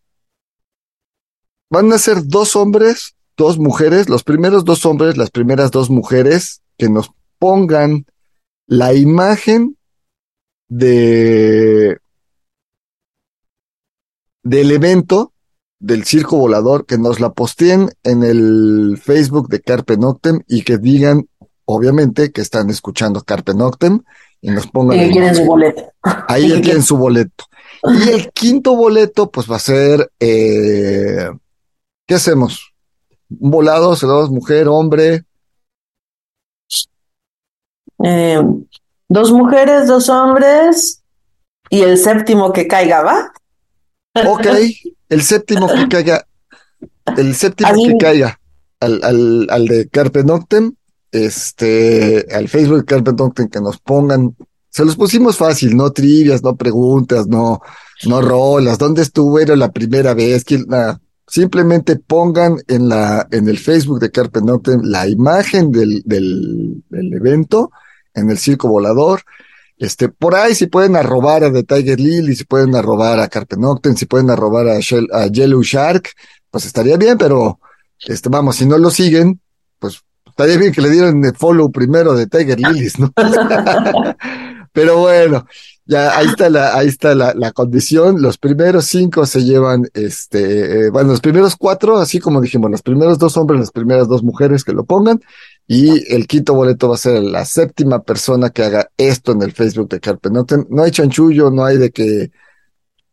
van 1.75 1.93
a 1.93 1.99
ser 1.99 2.25
dos 2.25 2.55
hombres, 2.55 3.17
dos 3.37 3.59
mujeres, 3.59 4.09
los 4.09 4.23
primeros 4.23 4.65
dos 4.65 4.87
hombres, 4.87 5.17
las 5.17 5.31
primeras 5.31 5.73
dos 5.73 5.91
mujeres 5.91 6.63
que 6.79 6.89
nos 6.89 7.11
pongan 7.41 8.07
la 8.67 8.95
imagen 8.95 9.77
de 10.69 11.99
del 14.45 14.71
evento 14.71 15.33
del 15.81 16.05
circo 16.05 16.37
volador, 16.37 16.87
que 16.87 16.97
nos 16.97 17.19
la 17.19 17.33
posteen 17.33 17.91
en 18.05 18.23
el 18.23 18.97
Facebook 19.03 19.49
de 19.49 19.61
Carpe 19.61 19.97
Noctem 19.97 20.43
y 20.47 20.63
que 20.63 20.79
digan, 20.79 21.29
obviamente, 21.65 22.31
que 22.31 22.41
están 22.41 22.71
escuchando 22.71 23.23
Carpe 23.23 23.53
Noctem 23.53 24.01
y 24.41 24.51
nos 24.51 24.69
pongan. 24.69 24.97
La 24.99 25.09
quieren 25.09 25.35
su 25.35 25.45
boleto. 25.45 25.83
Ahí 26.29 26.49
ya 26.51 26.61
tienen 26.61 26.83
su 26.83 26.97
boleto. 26.97 27.45
Y 27.83 28.09
el 28.11 28.31
quinto 28.33 28.77
boleto, 28.77 29.31
pues 29.31 29.51
va 29.51 29.57
a 29.57 29.61
ser, 29.61 30.11
eh, 30.19 31.04
¿qué 32.07 32.15
hacemos? 32.15 32.73
Un 33.31 33.51
volado, 33.51 33.97
se 33.97 34.07
lo 34.07 34.29
mujer, 34.29 34.69
hombre. 34.69 35.25
Eh, 38.03 38.41
dos 39.09 39.33
mujeres, 39.33 39.87
dos 39.87 40.09
hombres 40.09 41.03
y 41.71 41.81
el 41.81 41.97
séptimo 41.99 42.53
que 42.53 42.67
caiga, 42.67 43.03
¿va? 43.03 43.33
Ok, 44.27 44.47
el 45.09 45.23
séptimo 45.23 45.67
que 45.69 45.89
caiga, 45.89 46.27
el 47.17 47.35
séptimo 47.35 47.71
que 47.85 47.97
caiga 47.99 48.39
al, 48.81 49.03
al, 49.03 49.47
al 49.51 49.67
de 49.67 49.89
Carpe 49.89 50.23
Noctem, 50.23 50.75
este, 51.11 52.27
al 52.33 52.49
Facebook 52.49 52.79
de 52.79 52.85
Carpe 52.85 53.13
Noctem 53.13 53.49
que 53.49 53.61
nos 53.61 53.79
pongan, 53.79 54.37
se 54.71 54.85
los 54.85 54.97
pusimos 54.97 55.37
fácil, 55.37 55.77
no 55.77 55.91
trivias, 55.93 56.43
no 56.43 56.57
preguntas, 56.57 57.27
no, 57.27 57.61
no 58.07 58.21
rolas, 58.21 58.79
¿dónde 58.79 59.03
estuvieron 59.03 59.59
la 59.59 59.73
primera 59.73 60.15
vez? 60.15 60.45
¿Quién- 60.45 60.67
nada. 60.69 61.01
Simplemente 61.27 61.97
pongan 61.97 62.57
en 62.69 62.89
la, 62.89 63.27
en 63.31 63.49
el 63.49 63.59
Facebook 63.59 63.99
de 64.01 64.11
Carpe 64.11 64.41
Noctem 64.43 64.81
la 64.83 65.09
imagen 65.09 65.71
del, 65.73 66.03
del, 66.05 66.83
del 66.91 67.13
evento 67.15 67.71
en 68.15 68.31
el 68.31 68.39
circo 68.39 68.69
volador. 68.69 69.23
Este, 69.77 70.09
por 70.09 70.35
ahí 70.35 70.55
si 70.55 70.67
pueden 70.67 70.97
arrobar 70.97 71.43
a 71.45 71.53
The 71.53 71.65
Tiger 71.65 71.99
Lily, 71.99 72.37
si 72.37 72.45
pueden 72.45 72.75
arrobar 72.77 73.19
a 73.21 73.29
Carpe 73.29 73.57
Noctem, 73.57 73.97
si 73.97 74.07
pueden 74.07 74.31
arrobar 74.31 74.69
a, 74.69 74.79
Shell- 74.79 75.13
a 75.13 75.27
Yellow 75.27 75.63
Shark, 75.63 76.11
pues 76.51 76.67
estaría 76.67 76.97
bien, 76.97 77.19
pero 77.19 77.59
este, 78.07 78.29
vamos, 78.29 78.57
si 78.57 78.67
no 78.67 78.79
lo 78.79 78.91
siguen, 78.91 79.41
pues 79.79 80.01
estaría 80.27 80.57
bien 80.59 80.73
que 80.73 80.81
le 80.83 80.91
dieran 80.91 81.25
el 81.25 81.35
follow 81.35 81.73
primero 81.73 82.15
de 82.15 82.27
Tiger 82.27 82.61
Lilies, 82.61 82.99
¿no? 82.99 83.13
Pero 84.73 84.99
bueno, 84.99 85.47
ya 85.87 86.17
ahí 86.17 86.27
está 86.27 86.49
la, 86.49 86.75
ahí 86.77 86.89
está 86.89 87.15
la, 87.15 87.35
la 87.35 87.53
condición. 87.53 88.23
Los 88.23 88.39
primeros 88.39 88.87
cinco 88.87 89.27
se 89.27 89.45
llevan, 89.45 89.89
este, 89.93 90.87
eh, 90.87 90.91
bueno, 90.91 91.11
los 91.11 91.21
primeros 91.21 91.57
cuatro, 91.57 91.99
así 91.99 92.21
como 92.21 92.41
dijimos, 92.41 92.71
los 92.71 92.83
primeros 92.83 93.19
dos 93.19 93.37
hombres, 93.37 93.61
las 93.61 93.71
primeras 93.71 94.09
dos 94.09 94.23
mujeres 94.23 94.65
que 94.65 94.73
lo 94.73 94.85
pongan. 94.85 95.21
Y 95.67 96.13
el 96.13 96.27
quinto 96.27 96.55
boleto 96.55 96.89
va 96.89 96.95
a 96.95 96.99
ser 96.99 97.23
la 97.23 97.45
séptima 97.45 98.03
persona 98.03 98.51
que 98.51 98.63
haga 98.63 98.91
esto 98.97 99.33
en 99.33 99.43
el 99.43 99.53
Facebook 99.53 99.89
de 99.89 100.01
Carpe. 100.01 100.31
No 100.31 100.83
hay 100.83 100.91
chanchullo, 100.91 101.51
no 101.51 101.65
hay 101.65 101.79
de 101.79 101.91
que 101.91 102.31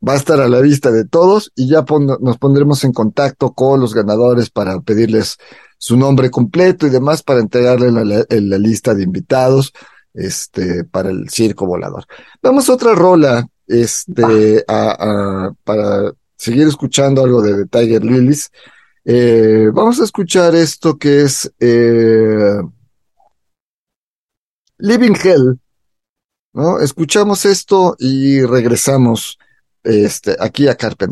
va 0.08 0.14
a 0.14 0.18
estar 0.18 0.40
a 0.42 0.50
la 0.50 0.60
vista 0.62 0.92
de 0.92 1.06
todos 1.06 1.52
y 1.56 1.68
ya 1.68 1.86
nos 2.20 2.38
pondremos 2.38 2.84
en 2.84 2.92
contacto 2.92 3.54
con 3.54 3.80
los 3.80 3.94
ganadores 3.94 4.50
para 4.50 4.80
pedirles 4.82 5.38
su 5.78 5.98
nombre 5.98 6.30
completo 6.30 6.88
y 6.88 6.90
demás 6.90 7.24
para 7.24 7.40
entregarle 7.40 7.92
la, 7.92 8.26
la 8.30 8.58
lista 8.58 8.94
de 8.94 9.04
invitados 9.04 9.74
este 10.14 10.84
para 10.86 11.10
el 11.10 11.30
circo 11.30 11.66
volador. 11.66 12.06
Vamos 12.42 12.70
a 12.70 12.74
otra 12.74 12.94
rola 12.94 13.48
este 13.68 14.64
a, 14.68 14.92
a- 15.48 15.54
para 15.64 16.12
seguir 16.36 16.68
escuchando 16.68 17.24
algo 17.24 17.42
de, 17.42 17.66
The 17.66 17.80
Tiger 17.80 18.04
Lilies. 18.04 18.50
Eh, 19.06 19.70
vamos 19.74 20.00
a 20.00 20.04
escuchar 20.04 20.54
esto 20.56 20.98
que 20.98 21.22
es 21.22 21.52
eh, 21.60 22.58
Living 24.80 25.16
Hell. 25.24 25.60
¿no? 26.54 26.80
Escuchamos 26.80 27.46
esto 27.46 27.96
y 28.00 28.42
regresamos 28.44 29.38
este, 29.84 30.36
aquí 30.40 30.68
a 30.68 30.76
Carpe 30.76 31.08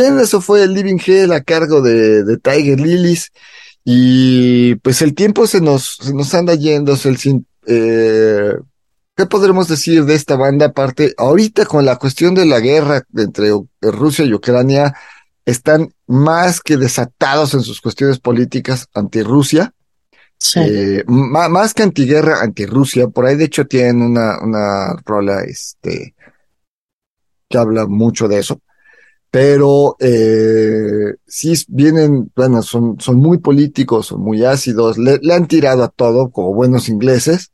Bien, 0.00 0.20
eso 0.20 0.40
fue 0.40 0.62
el 0.62 0.74
Living 0.74 0.98
Hell 1.04 1.32
a 1.32 1.42
cargo 1.42 1.82
de, 1.82 2.22
de 2.22 2.36
Tiger 2.38 2.78
Lilies. 2.78 3.32
Y 3.84 4.76
pues 4.76 5.02
el 5.02 5.14
tiempo 5.14 5.46
se 5.46 5.60
nos, 5.60 5.96
se 6.00 6.14
nos 6.14 6.32
anda 6.34 6.54
yendo. 6.54 6.96
eh, 7.66 8.52
¿Qué 9.16 9.26
podremos 9.26 9.66
decir 9.66 10.04
de 10.04 10.14
esta 10.14 10.36
banda? 10.36 10.66
Aparte, 10.66 11.14
ahorita 11.16 11.66
con 11.66 11.84
la 11.84 11.96
cuestión 11.96 12.34
de 12.34 12.46
la 12.46 12.60
guerra 12.60 13.02
entre 13.16 13.50
Rusia 13.80 14.24
y 14.24 14.34
Ucrania, 14.34 14.94
están 15.44 15.92
más 16.06 16.60
que 16.60 16.76
desatados 16.76 17.54
en 17.54 17.62
sus 17.62 17.80
cuestiones 17.80 18.20
políticas 18.20 18.86
anti-Rusia. 18.94 19.72
Sí. 20.38 20.60
Eh, 20.62 21.04
má- 21.08 21.48
más 21.48 21.74
que 21.74 21.82
antiguerra, 21.82 22.40
anti-Rusia. 22.40 23.08
Por 23.08 23.26
ahí, 23.26 23.34
de 23.34 23.46
hecho, 23.46 23.66
tienen 23.66 24.02
una, 24.02 24.38
una 24.40 24.94
rola 25.04 25.40
este, 25.42 26.14
que 27.48 27.58
habla 27.58 27.86
mucho 27.86 28.28
de 28.28 28.38
eso. 28.38 28.60
Pero 29.30 29.96
eh, 30.00 31.14
sí 31.26 31.52
vienen, 31.68 32.32
bueno, 32.34 32.62
son, 32.62 32.98
son 32.98 33.16
muy 33.16 33.38
políticos, 33.38 34.06
son 34.06 34.22
muy 34.22 34.42
ácidos, 34.44 34.96
le, 34.98 35.18
le 35.20 35.34
han 35.34 35.46
tirado 35.46 35.84
a 35.84 35.88
todo 35.88 36.30
como 36.30 36.54
buenos 36.54 36.88
ingleses 36.88 37.50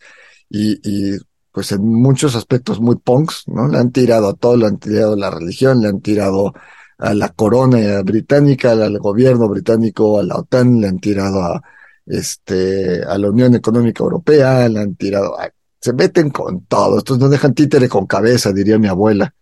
y, 0.48 0.78
y 0.84 1.18
pues 1.52 1.72
en 1.72 1.84
muchos 1.84 2.36
aspectos 2.36 2.80
muy 2.80 2.96
punks, 2.96 3.44
¿no? 3.48 3.68
Le 3.68 3.78
han 3.78 3.90
tirado 3.92 4.28
a 4.28 4.34
todo, 4.34 4.56
le 4.56 4.66
han 4.66 4.78
tirado 4.78 5.14
a 5.14 5.16
la 5.16 5.30
religión, 5.30 5.80
le 5.82 5.88
han 5.88 6.00
tirado 6.00 6.52
a 6.98 7.12
la 7.14 7.28
corona 7.30 8.02
británica, 8.02 8.72
al, 8.72 8.98
gobierno 8.98 9.48
británico, 9.48 10.18
a 10.18 10.22
la 10.22 10.36
OTAN, 10.36 10.80
le 10.80 10.88
han 10.88 10.98
tirado 11.00 11.42
a, 11.42 11.62
este, 12.06 13.02
a 13.04 13.18
la 13.18 13.30
Unión 13.30 13.54
Económica 13.54 14.02
Europea, 14.04 14.68
le 14.68 14.80
han 14.80 14.94
tirado, 14.96 15.38
a- 15.38 15.50
se 15.80 15.92
meten 15.92 16.30
con 16.30 16.64
todo, 16.66 16.98
estos 16.98 17.18
no 17.18 17.28
dejan 17.28 17.54
títere 17.54 17.88
con 17.88 18.06
cabeza, 18.06 18.52
diría 18.52 18.78
mi 18.78 18.88
abuela. 18.88 19.34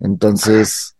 Entonces, 0.00 0.96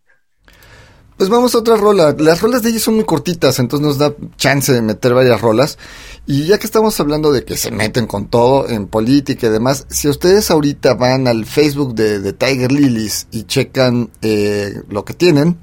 pues 1.16 1.28
vamos 1.28 1.54
a 1.54 1.58
otra 1.58 1.76
rola. 1.76 2.14
Las 2.18 2.40
rolas 2.40 2.62
de 2.62 2.70
ellos 2.70 2.82
son 2.82 2.94
muy 2.94 3.04
cortitas, 3.04 3.58
entonces 3.58 3.86
nos 3.86 3.98
da 3.98 4.14
chance 4.36 4.72
de 4.72 4.82
meter 4.82 5.14
varias 5.14 5.40
rolas. 5.40 5.78
Y 6.26 6.46
ya 6.46 6.58
que 6.58 6.66
estamos 6.66 6.98
hablando 7.00 7.32
de 7.32 7.44
que 7.44 7.56
se 7.56 7.70
meten 7.70 8.06
con 8.06 8.28
todo 8.28 8.68
en 8.68 8.86
política 8.86 9.46
y 9.46 9.50
demás, 9.50 9.86
si 9.88 10.08
ustedes 10.08 10.50
ahorita 10.50 10.94
van 10.94 11.26
al 11.28 11.46
Facebook 11.46 11.94
de, 11.94 12.32
Tiger 12.32 12.72
Lilies 12.72 13.26
y 13.30 13.44
checan 13.44 14.10
eh, 14.22 14.82
lo 14.88 15.04
que 15.04 15.14
tienen, 15.14 15.58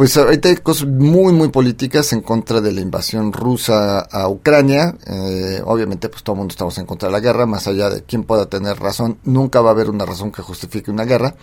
pues 0.00 0.16
ahorita 0.16 0.48
hay 0.48 0.56
cosas 0.56 0.88
muy, 0.88 1.34
muy 1.34 1.48
políticas 1.48 2.14
en 2.14 2.22
contra 2.22 2.62
de 2.62 2.72
la 2.72 2.80
invasión 2.80 3.34
rusa 3.34 3.98
a 3.98 4.28
Ucrania. 4.30 4.96
Eh, 5.06 5.60
obviamente, 5.62 6.08
pues 6.08 6.22
todo 6.22 6.34
el 6.34 6.38
mundo 6.38 6.52
estamos 6.52 6.78
en 6.78 6.86
contra 6.86 7.08
de 7.08 7.12
la 7.12 7.20
guerra, 7.20 7.44
más 7.44 7.66
allá 7.66 7.90
de 7.90 8.02
quién 8.04 8.24
pueda 8.24 8.46
tener 8.46 8.78
razón, 8.78 9.18
nunca 9.24 9.60
va 9.60 9.68
a 9.68 9.72
haber 9.72 9.90
una 9.90 10.06
razón 10.06 10.32
que 10.32 10.40
justifique 10.40 10.90
una 10.90 11.04
guerra. 11.04 11.34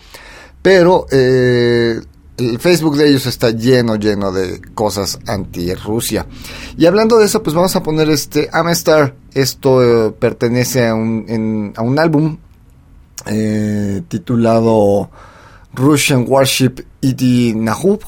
Pero 0.60 1.06
eh, 1.12 2.00
el 2.37 2.59
Facebook 2.59 2.97
de 2.97 3.09
ellos 3.09 3.25
está 3.27 3.51
lleno, 3.51 3.95
lleno 3.95 4.31
de 4.31 4.59
cosas 4.73 5.19
anti-Rusia. 5.27 6.25
Y 6.77 6.85
hablando 6.87 7.17
de 7.19 7.25
eso, 7.25 7.43
pues 7.43 7.55
vamos 7.55 7.75
a 7.75 7.83
poner 7.83 8.09
este 8.09 8.49
Amestar. 8.51 9.15
Esto 9.33 9.83
eh, 9.83 10.11
pertenece 10.11 10.87
a 10.87 10.95
un, 10.95 11.25
en- 11.27 11.73
a 11.75 11.81
un 11.83 11.99
álbum 11.99 12.37
eh, 13.25 14.01
titulado 14.07 15.09
Russian 15.73 16.25
Warship 16.27 16.81
Idi 17.01 17.53
Nahub. 17.55 18.01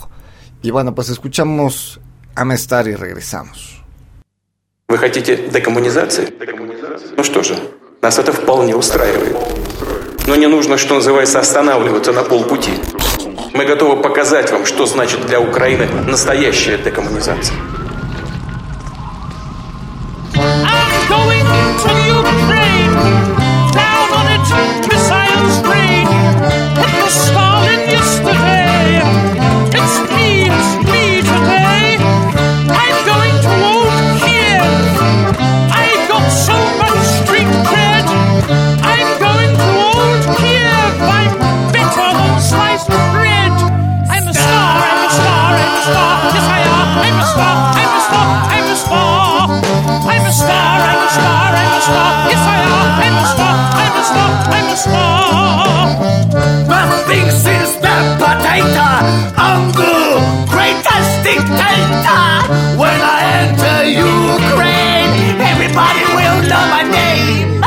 Y 0.62 0.72
bueno, 0.72 0.93
pues 0.96 1.10
escuchamos 1.10 2.00
Amestar 2.36 2.88
y 2.88 2.96
regresamos. 2.96 3.82
Вы 4.88 4.98
хотите 4.98 5.36
декоммунизации? 5.52 6.32
Ну 7.18 7.24
что 7.24 7.41
же, 7.43 7.56
нас 8.02 8.20
это 8.20 8.32
вполне 8.32 8.76
устраивает. 8.76 9.36
Но 10.28 10.36
не 10.36 10.48
нужно, 10.48 10.78
что 10.78 10.96
называется, 10.96 11.39
останавливаться 11.39 12.12
на 12.12 12.24
полпути. 12.24 12.72
Мы 13.53 13.65
готовы 13.65 14.01
показать 14.01 14.53
вам, 14.53 14.65
что 14.65 14.87
значит 14.87 15.27
для 15.27 15.41
Украины 15.41 15.87
настоящая 16.07 16.79
декоммунизация. 16.79 17.57
Enter 63.41 63.78
Ukraine. 63.88 65.41
Everybody 65.53 66.05
will 66.16 66.38
know 66.51 66.64
my 66.76 66.84
name. 66.99 67.62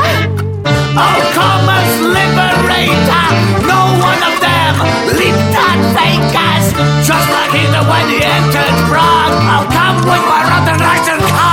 I'll 1.04 1.26
come 1.38 1.66
as 1.80 1.92
liberator. 2.16 3.28
No 3.72 3.82
one 4.10 4.22
of 4.30 4.36
them 4.46 4.74
leaped 5.18 5.56
at 5.68 5.80
fakers 5.96 6.68
Just 7.08 7.28
like 7.36 7.52
Hitler 7.58 7.86
when 7.90 8.06
he 8.14 8.20
entered 8.38 8.76
Prague 8.90 9.36
I'll 9.54 9.70
come 9.78 9.98
with 10.10 10.24
my 10.32 10.42
rotten 10.50 10.78
Russian 10.80 11.20
cock 11.34 11.53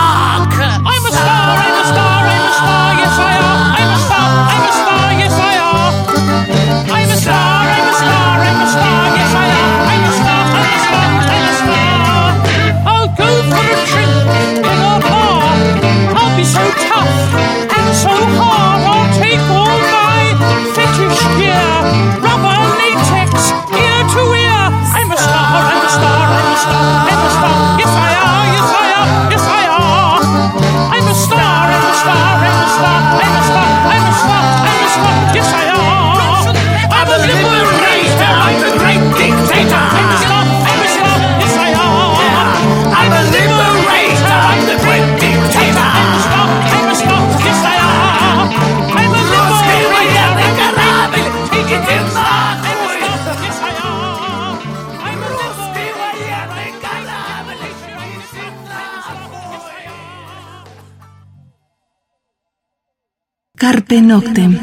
Noctem. 64.11 64.59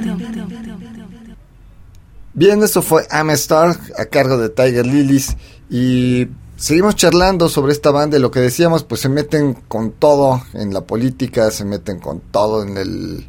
Bien, 2.33 2.61
eso 2.61 2.81
fue 2.81 3.07
Amestar 3.09 3.77
a 3.97 4.05
cargo 4.05 4.37
de 4.37 4.49
Tiger 4.49 4.85
Lilies 4.85 5.37
y 5.69 6.27
seguimos 6.57 6.97
charlando 6.97 7.47
sobre 7.47 7.71
esta 7.71 7.91
banda 7.91 8.17
y 8.17 8.19
lo 8.19 8.29
que 8.29 8.41
decíamos, 8.41 8.83
pues 8.83 8.99
se 8.99 9.07
meten 9.07 9.53
con 9.53 9.91
todo 9.91 10.41
en 10.53 10.73
la 10.73 10.81
política, 10.81 11.49
se 11.49 11.63
meten 11.63 11.99
con 11.99 12.19
todo 12.19 12.61
en 12.61 12.77
el... 12.77 13.25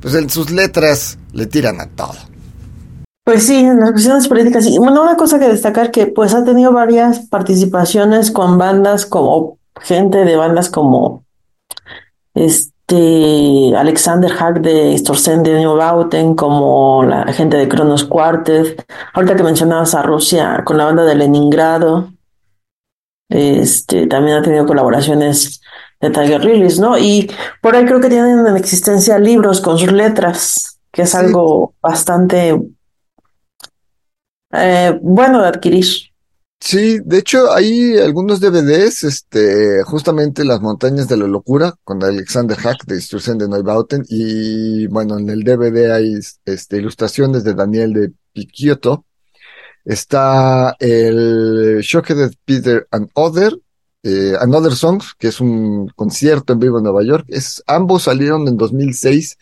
Pues 0.00 0.14
en 0.14 0.30
sus 0.30 0.50
letras 0.50 1.18
le 1.32 1.44
tiran 1.46 1.78
a 1.80 1.88
todo. 1.88 2.16
Pues 3.24 3.44
sí, 3.44 3.56
en 3.56 3.80
las 3.80 3.92
cuestiones 3.92 4.26
políticas. 4.26 4.66
Y 4.66 4.78
bueno, 4.78 5.02
una 5.02 5.16
cosa 5.16 5.38
que 5.38 5.48
destacar 5.48 5.90
que 5.90 6.06
pues 6.06 6.32
ha 6.32 6.42
tenido 6.42 6.72
varias 6.72 7.20
participaciones 7.28 8.30
con 8.30 8.56
bandas 8.56 9.04
como 9.04 9.58
gente 9.82 10.24
de 10.24 10.36
bandas 10.36 10.70
como 10.70 11.24
este 12.34 12.73
Alexander 12.88 14.30
Hack 14.30 14.60
de 14.60 14.96
Storzen 14.98 15.42
de 15.42 15.54
Neubauten, 15.54 16.34
como 16.34 17.02
la 17.04 17.32
gente 17.32 17.56
de 17.56 17.68
Kronos 17.68 18.04
Quartet. 18.04 18.84
Ahorita 19.14 19.36
que 19.36 19.42
mencionabas 19.42 19.94
a 19.94 20.02
Rusia 20.02 20.62
con 20.64 20.76
la 20.76 20.84
banda 20.84 21.04
de 21.04 21.14
Leningrado, 21.14 22.12
este 23.28 24.06
también 24.06 24.36
ha 24.36 24.42
tenido 24.42 24.66
colaboraciones 24.66 25.60
de 26.00 26.10
Tiger 26.10 26.44
Lilies, 26.44 26.78
¿no? 26.78 26.98
Y 26.98 27.30
por 27.62 27.74
ahí 27.74 27.84
creo 27.86 28.00
que 28.00 28.10
tienen 28.10 28.46
en 28.46 28.56
existencia 28.56 29.18
libros 29.18 29.60
con 29.60 29.78
sus 29.78 29.90
letras, 29.92 30.78
que 30.92 31.02
es 31.02 31.10
Sí. 31.10 31.16
algo 31.16 31.74
bastante 31.80 32.60
eh, 34.52 34.98
bueno 35.02 35.40
de 35.42 35.48
adquirir. 35.48 35.84
Sí, 36.60 36.98
de 37.04 37.18
hecho 37.18 37.52
hay 37.52 37.98
algunos 37.98 38.40
DVDs, 38.40 39.04
este, 39.04 39.82
justamente 39.84 40.44
Las 40.44 40.60
montañas 40.62 41.08
de 41.08 41.18
la 41.18 41.26
locura 41.26 41.74
con 41.84 42.02
Alexander 42.02 42.56
Hack 42.56 42.86
de 42.86 42.94
Instrucción 42.96 43.36
de 43.38 43.48
Neubauten 43.48 44.02
y 44.08 44.86
bueno, 44.86 45.18
en 45.18 45.28
el 45.28 45.44
DVD 45.44 45.92
hay 45.92 46.18
este, 46.46 46.76
ilustraciones 46.78 47.44
de 47.44 47.54
Daniel 47.54 47.92
de 47.92 48.12
Picciotto. 48.32 49.04
Está 49.84 50.74
el 50.80 51.80
Shockhead 51.82 52.32
Peter 52.46 52.86
and 52.90 53.10
Other, 53.14 53.54
eh, 54.02 54.34
Another 54.40 54.72
Songs, 54.72 55.14
que 55.18 55.28
es 55.28 55.40
un 55.40 55.88
concierto 55.94 56.54
en 56.54 56.60
vivo 56.60 56.78
en 56.78 56.84
Nueva 56.84 57.04
York. 57.04 57.26
Es, 57.28 57.62
ambos 57.66 58.04
salieron 58.04 58.48
en 58.48 58.56
2006 58.56 59.36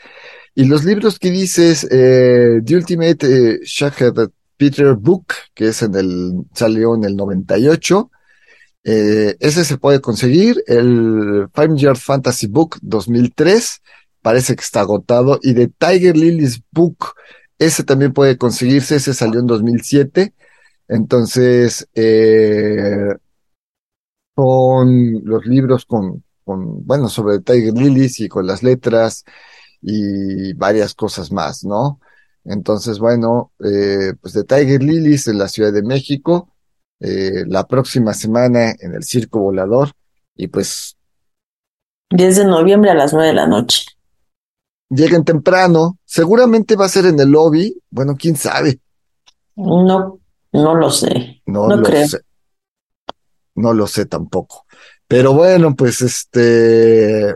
y 0.54 0.64
los 0.64 0.84
libros 0.84 1.18
que 1.18 1.30
dices, 1.30 1.86
eh, 1.90 2.60
The 2.64 2.76
Ultimate 2.76 3.26
eh, 3.54 3.60
Shockhead 3.64 4.28
Peter 4.62 4.94
Book, 4.94 5.26
que 5.54 5.66
es 5.66 5.82
en 5.82 5.96
el, 5.96 6.44
salió 6.54 6.94
en 6.94 7.02
el 7.02 7.16
98. 7.16 8.12
Eh, 8.84 9.36
ese 9.40 9.64
se 9.64 9.76
puede 9.76 10.00
conseguir. 10.00 10.62
El 10.68 11.48
Five 11.52 11.76
Yard 11.78 11.96
Fantasy 11.96 12.46
Book 12.46 12.78
2003 12.80 13.82
parece 14.22 14.54
que 14.54 14.62
está 14.62 14.82
agotado. 14.82 15.40
Y 15.42 15.54
de 15.54 15.66
Tiger 15.66 16.16
Lily's 16.16 16.62
Book, 16.70 17.14
ese 17.58 17.82
también 17.82 18.12
puede 18.12 18.38
conseguirse. 18.38 18.94
Ese 18.94 19.14
salió 19.14 19.40
en 19.40 19.48
2007. 19.48 20.32
Entonces, 20.86 21.88
eh, 21.96 23.16
con 24.32 25.24
los 25.24 25.44
libros 25.44 25.86
con, 25.86 26.22
con, 26.44 26.86
bueno, 26.86 27.08
sobre 27.08 27.40
Tiger 27.40 27.74
Lilies 27.74 28.20
y 28.20 28.28
con 28.28 28.46
las 28.46 28.62
letras 28.62 29.24
y 29.80 30.52
varias 30.54 30.94
cosas 30.94 31.32
más, 31.32 31.64
¿no? 31.64 31.98
Entonces, 32.44 32.98
bueno, 32.98 33.52
eh, 33.64 34.14
pues 34.20 34.34
de 34.34 34.44
Tiger 34.44 34.82
Lilies 34.82 35.28
en 35.28 35.38
la 35.38 35.48
Ciudad 35.48 35.72
de 35.72 35.82
México, 35.82 36.50
eh, 37.00 37.44
la 37.46 37.66
próxima 37.66 38.14
semana 38.14 38.72
en 38.78 38.94
el 38.94 39.04
Circo 39.04 39.40
Volador, 39.40 39.92
y 40.36 40.48
pues 40.48 40.96
10 42.10 42.36
de 42.36 42.44
noviembre 42.46 42.90
a 42.90 42.94
las 42.94 43.12
9 43.12 43.28
de 43.28 43.34
la 43.34 43.46
noche. 43.46 43.84
lleguen 44.90 45.24
temprano, 45.24 45.98
seguramente 46.04 46.76
va 46.76 46.84
a 46.84 46.88
ser 46.88 47.06
en 47.06 47.18
el 47.18 47.30
lobby, 47.30 47.76
bueno, 47.90 48.14
quién 48.16 48.36
sabe, 48.36 48.80
No, 49.56 50.18
no 50.52 50.74
lo 50.74 50.90
sé. 50.90 51.42
no, 51.46 51.68
No 51.68 51.76
lo 51.76 51.82
creo. 51.82 52.06
sé, 52.06 52.18
no 53.54 53.72
lo 53.74 53.86
sé 53.86 54.06
tampoco. 54.06 54.66
Pero 55.06 55.34
bueno, 55.34 55.74
pues 55.74 56.00
este, 56.00 57.34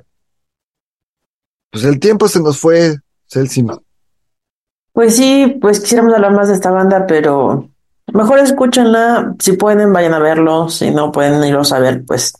pues 1.70 1.84
el 1.84 2.00
tiempo 2.00 2.28
se 2.28 2.40
nos 2.40 2.58
fue, 2.58 2.96
Celsi. 3.26 3.64
Pues 4.96 5.14
sí, 5.14 5.58
pues 5.60 5.80
quisiéramos 5.80 6.14
hablar 6.14 6.32
más 6.32 6.48
de 6.48 6.54
esta 6.54 6.70
banda, 6.70 7.06
pero 7.06 7.68
mejor 8.14 8.38
escúchenla. 8.38 9.34
Si 9.38 9.52
pueden, 9.52 9.92
vayan 9.92 10.14
a 10.14 10.18
verlo. 10.18 10.70
Si 10.70 10.90
no 10.90 11.12
pueden 11.12 11.44
irlos 11.44 11.70
a 11.72 11.80
ver, 11.80 12.02
pues, 12.06 12.32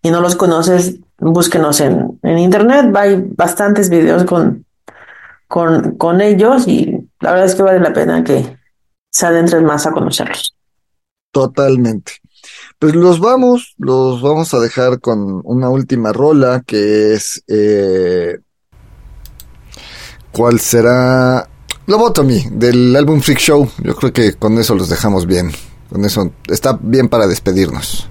y 0.00 0.12
no 0.12 0.20
los 0.20 0.36
conoces, 0.36 0.94
búsquenos 1.18 1.80
en, 1.80 2.20
en 2.22 2.38
internet. 2.38 2.94
Hay 2.94 3.20
bastantes 3.36 3.90
videos 3.90 4.22
con, 4.22 4.64
con, 5.48 5.96
con 5.96 6.20
ellos 6.20 6.68
y 6.68 7.10
la 7.18 7.32
verdad 7.32 7.46
es 7.46 7.56
que 7.56 7.64
vale 7.64 7.80
la 7.80 7.92
pena 7.92 8.22
que 8.22 8.58
se 9.10 9.26
adentren 9.26 9.64
más 9.64 9.84
a 9.84 9.90
conocerlos. 9.90 10.54
Totalmente. 11.32 12.12
Pues 12.78 12.94
los 12.94 13.18
vamos, 13.18 13.74
los 13.76 14.22
vamos 14.22 14.54
a 14.54 14.60
dejar 14.60 15.00
con 15.00 15.40
una 15.42 15.68
última 15.68 16.12
rola 16.12 16.62
que 16.64 17.14
es 17.14 17.42
eh, 17.48 18.38
¿cuál 20.30 20.60
será? 20.60 21.48
Lobotomy 21.86 22.46
del 22.50 22.96
álbum 22.96 23.20
Freak 23.20 23.38
Show. 23.38 23.68
Yo 23.82 23.94
creo 23.94 24.12
que 24.12 24.32
con 24.34 24.58
eso 24.58 24.74
los 24.74 24.88
dejamos 24.88 25.26
bien. 25.26 25.50
Con 25.90 26.04
eso 26.04 26.32
está 26.48 26.78
bien 26.80 27.08
para 27.08 27.26
despedirnos. 27.26 28.08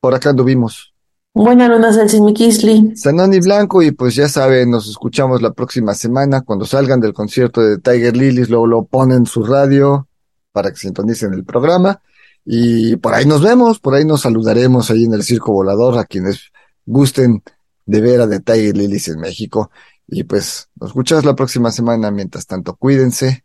Por 0.00 0.14
acá 0.14 0.30
anduvimos. 0.30 0.94
Buena 1.34 1.68
luna, 1.68 1.92
Celsin 1.92 2.24
Mikisli. 2.24 2.96
Sanoni 2.96 3.40
Blanco 3.40 3.82
y 3.82 3.90
pues 3.90 4.14
ya 4.14 4.28
saben, 4.28 4.70
nos 4.70 4.88
escuchamos 4.88 5.42
la 5.42 5.52
próxima 5.52 5.92
semana 5.92 6.42
cuando 6.42 6.64
salgan 6.64 7.00
del 7.00 7.12
concierto 7.12 7.60
de 7.60 7.78
Tiger 7.78 8.16
Lilies, 8.16 8.48
luego 8.48 8.66
lo 8.66 8.84
ponen 8.84 9.18
en 9.18 9.26
su 9.26 9.44
radio 9.44 10.08
para 10.52 10.70
que 10.70 10.76
sintonicen 10.76 11.34
el 11.34 11.44
programa 11.44 12.00
y 12.44 12.96
por 12.96 13.14
ahí 13.14 13.26
nos 13.26 13.42
vemos, 13.42 13.80
por 13.80 13.94
ahí 13.94 14.04
nos 14.04 14.20
saludaremos 14.20 14.90
ahí 14.90 15.04
en 15.04 15.14
el 15.14 15.24
Circo 15.24 15.52
Volador 15.52 15.98
a 15.98 16.04
quienes 16.04 16.52
gusten 16.86 17.42
de 17.84 18.00
ver 18.00 18.20
a 18.20 18.28
The 18.28 18.40
Tiger 18.40 18.76
Lilies 18.76 19.08
en 19.08 19.18
México 19.18 19.70
y 20.06 20.24
pues 20.24 20.68
nos 20.76 20.90
escuchamos 20.90 21.24
la 21.24 21.34
próxima 21.34 21.70
semana, 21.70 22.10
mientras 22.10 22.46
tanto 22.46 22.76
cuídense 22.76 23.44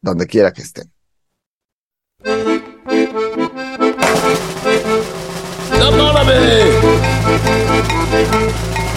donde 0.00 0.26
quiera 0.26 0.52
que 0.52 0.62
estén. 0.62 0.92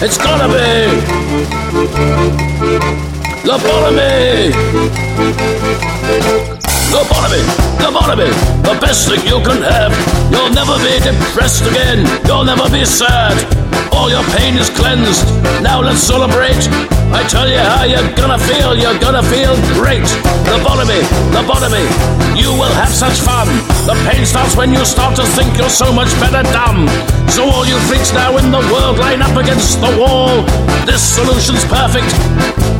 It's 0.00 0.18
gonna 0.18 0.48
be! 0.48 1.34
Lobotomy! 6.94 7.42
Lobotomy! 7.82 8.30
Lobotomy! 8.30 8.30
The 8.62 8.78
best 8.78 9.10
thing 9.10 9.26
you 9.26 9.42
can 9.42 9.58
have! 9.66 9.90
You'll 10.30 10.54
never 10.54 10.78
be 10.78 10.94
depressed 11.02 11.66
again! 11.66 12.06
You'll 12.22 12.46
never 12.46 12.70
be 12.70 12.86
sad! 12.86 13.34
All 13.90 14.06
your 14.06 14.22
pain 14.38 14.54
is 14.54 14.70
cleansed! 14.70 15.26
Now 15.58 15.82
let's 15.82 15.98
celebrate! 15.98 16.62
I 17.10 17.26
tell 17.26 17.50
you 17.50 17.58
how 17.58 17.82
you're 17.82 18.14
gonna 18.14 18.38
feel! 18.38 18.78
You're 18.78 18.98
gonna 19.02 19.26
feel 19.26 19.58
great! 19.74 20.06
The 20.46 20.62
Barnaby, 20.62 21.02
the 21.34 21.42
Lobotomy! 21.42 21.82
You 22.38 22.54
will 22.54 22.74
have 22.78 22.94
such 22.94 23.18
fun! 23.26 23.50
The 23.90 23.98
pain 24.06 24.24
starts 24.24 24.54
when 24.54 24.70
you 24.70 24.84
start 24.86 25.16
to 25.16 25.26
think 25.34 25.58
you're 25.58 25.74
so 25.74 25.90
much 25.90 26.14
better 26.22 26.46
dumb! 26.54 26.86
So 27.26 27.42
all 27.42 27.66
you 27.66 27.74
freaks 27.90 28.14
now 28.14 28.38
in 28.38 28.54
the 28.54 28.62
world 28.70 29.02
line 29.02 29.18
up 29.20 29.34
against 29.34 29.82
the 29.82 29.90
wall! 29.98 30.46
This 30.86 31.02
solution's 31.02 31.66
perfect! 31.66 32.14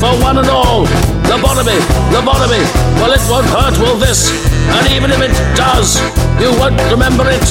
for 0.05 0.13
one 0.21 0.37
and 0.37 0.49
all. 0.49 0.85
The 1.25 1.41
Barnaby, 1.41 1.81
the 2.13 2.21
lobotomy, 2.21 2.61
well 3.01 3.13
it 3.17 3.25
won't 3.31 3.49
hurt, 3.49 3.75
will 3.81 3.97
this? 4.05 4.29
And 4.77 4.85
even 4.93 5.11
if 5.11 5.21
it 5.21 5.35
does, 5.57 5.97
you 6.37 6.53
won't 6.61 6.77
remember 6.93 7.25
it. 7.29 7.45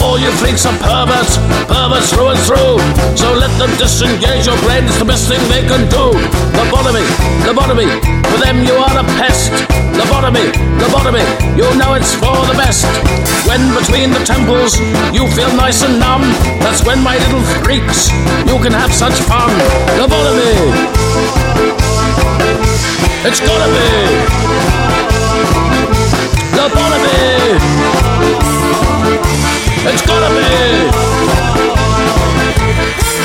All 0.00 0.18
you 0.18 0.30
freaks 0.36 0.64
are 0.66 0.76
perverts, 0.76 1.40
perverts 1.68 2.12
through 2.12 2.36
and 2.36 2.40
through. 2.44 2.76
So 3.16 3.32
let 3.32 3.52
them 3.56 3.72
disengage 3.80 4.46
your 4.46 4.58
brain, 4.64 4.84
it's 4.84 4.98
the 4.98 5.08
best 5.08 5.28
thing 5.28 5.40
they 5.48 5.64
can 5.64 5.88
do. 5.88 6.12
Lobotomy, 6.56 7.04
lobotomy, 7.48 7.88
for 8.28 8.38
them 8.44 8.64
you 8.64 8.76
are 8.76 8.96
a 8.98 9.04
pest. 9.16 9.52
Lobotomy, 9.96 10.52
lobotomy, 10.80 11.24
you 11.56 11.66
know 11.76 11.94
it's 11.94 12.12
for 12.14 12.36
the 12.48 12.56
best. 12.56 12.88
When 13.48 13.60
between 13.76 14.10
the 14.12 14.22
temples 14.24 14.76
you 15.12 15.28
feel 15.32 15.52
nice 15.56 15.82
and 15.82 15.98
numb, 15.98 16.22
that's 16.60 16.84
when 16.84 17.02
my 17.02 17.16
little 17.16 17.44
freaks, 17.64 18.08
you 18.48 18.56
can 18.60 18.72
have 18.72 18.92
such 18.92 19.16
fun. 19.28 19.50
Lobotomy. 20.00 21.40
It's 23.22 23.40
gonna 23.40 23.68
be 23.68 24.59
lobotomy. 26.60 27.56
It's 29.88 30.04
gonna 30.04 30.30
be 30.36 30.50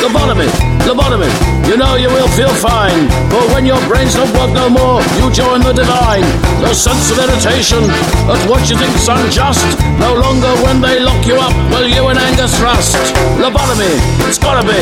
lobotomy, 0.04 0.48
lobotomy. 0.88 1.32
You 1.68 1.76
know 1.78 1.96
you 1.96 2.08
will 2.08 2.30
feel 2.30 2.54
fine, 2.56 3.10
but 3.30 3.44
when 3.54 3.66
your 3.66 3.82
brains 3.88 4.16
don't 4.16 4.32
work 4.40 4.52
no 4.54 4.70
more, 4.70 5.02
you 5.20 5.28
join 5.32 5.60
the 5.62 5.74
divine. 5.74 6.24
No 6.62 6.72
sense 6.72 7.12
of 7.12 7.18
irritation 7.20 7.84
at 8.32 8.40
what 8.48 8.70
you 8.70 8.78
think's 8.78 9.08
unjust. 9.08 9.66
No 10.00 10.16
longer 10.16 10.54
when 10.64 10.80
they 10.80 11.00
lock 11.00 11.26
you 11.26 11.36
up, 11.36 11.54
will 11.72 11.88
you 11.88 12.08
in 12.10 12.18
anger 12.18 12.48
thrust. 12.48 12.96
Lobotomy, 13.44 13.92
it's 14.30 14.40
gotta 14.40 14.64
be. 14.64 14.80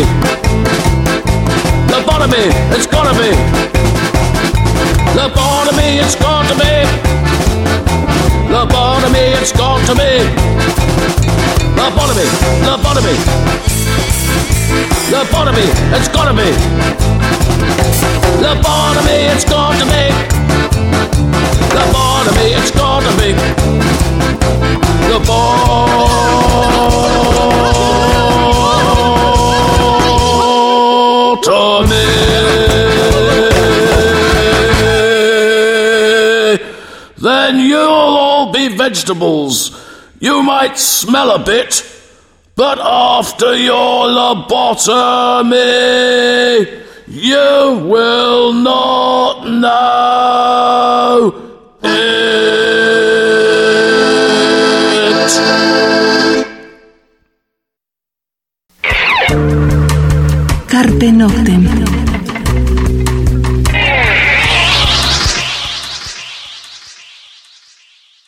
Lobotomy, 1.90 2.46
it's 2.76 2.86
gotta 2.86 3.14
be. 3.18 3.32
Lobotomy, 5.18 6.04
it's 6.04 6.16
got 6.16 6.48
to 6.50 6.56
be. 6.58 7.13
Lobotomy, 8.64 9.36
it's 9.42 9.52
got 9.52 9.86
to 9.88 9.94
be. 9.94 10.24
Lobotomy, 11.76 12.28
lobotomy. 12.64 13.16
Lobotomy, 15.12 15.68
it's 15.98 16.08
got 16.08 16.26
to 16.30 16.34
be. 16.34 16.50
Lobotomy, 18.40 19.18
it's 19.36 19.44
got 19.44 19.76
to 19.80 19.86
be. 19.92 20.04
Lobotomy, 21.76 22.48
it's 22.58 22.72
got 22.72 23.04
to 23.04 23.12
be. 23.20 23.36
Lobotomy. 25.12 25.84
Then 37.18 37.60
you'll 37.60 38.23
vegetables. 38.70 39.72
You 40.20 40.44
might 40.44 40.78
smell 40.78 41.32
a 41.32 41.40
bit, 41.40 41.84
but 42.56 42.80
after 42.80 43.56
your 43.56 44.08
lobotomy, 44.08 45.60
you 47.08 47.80
will 47.88 48.54
not 48.54 49.46
know 49.48 51.34
it. 51.84 52.54
Carpe 60.70 61.10
Noctem. 61.12 61.73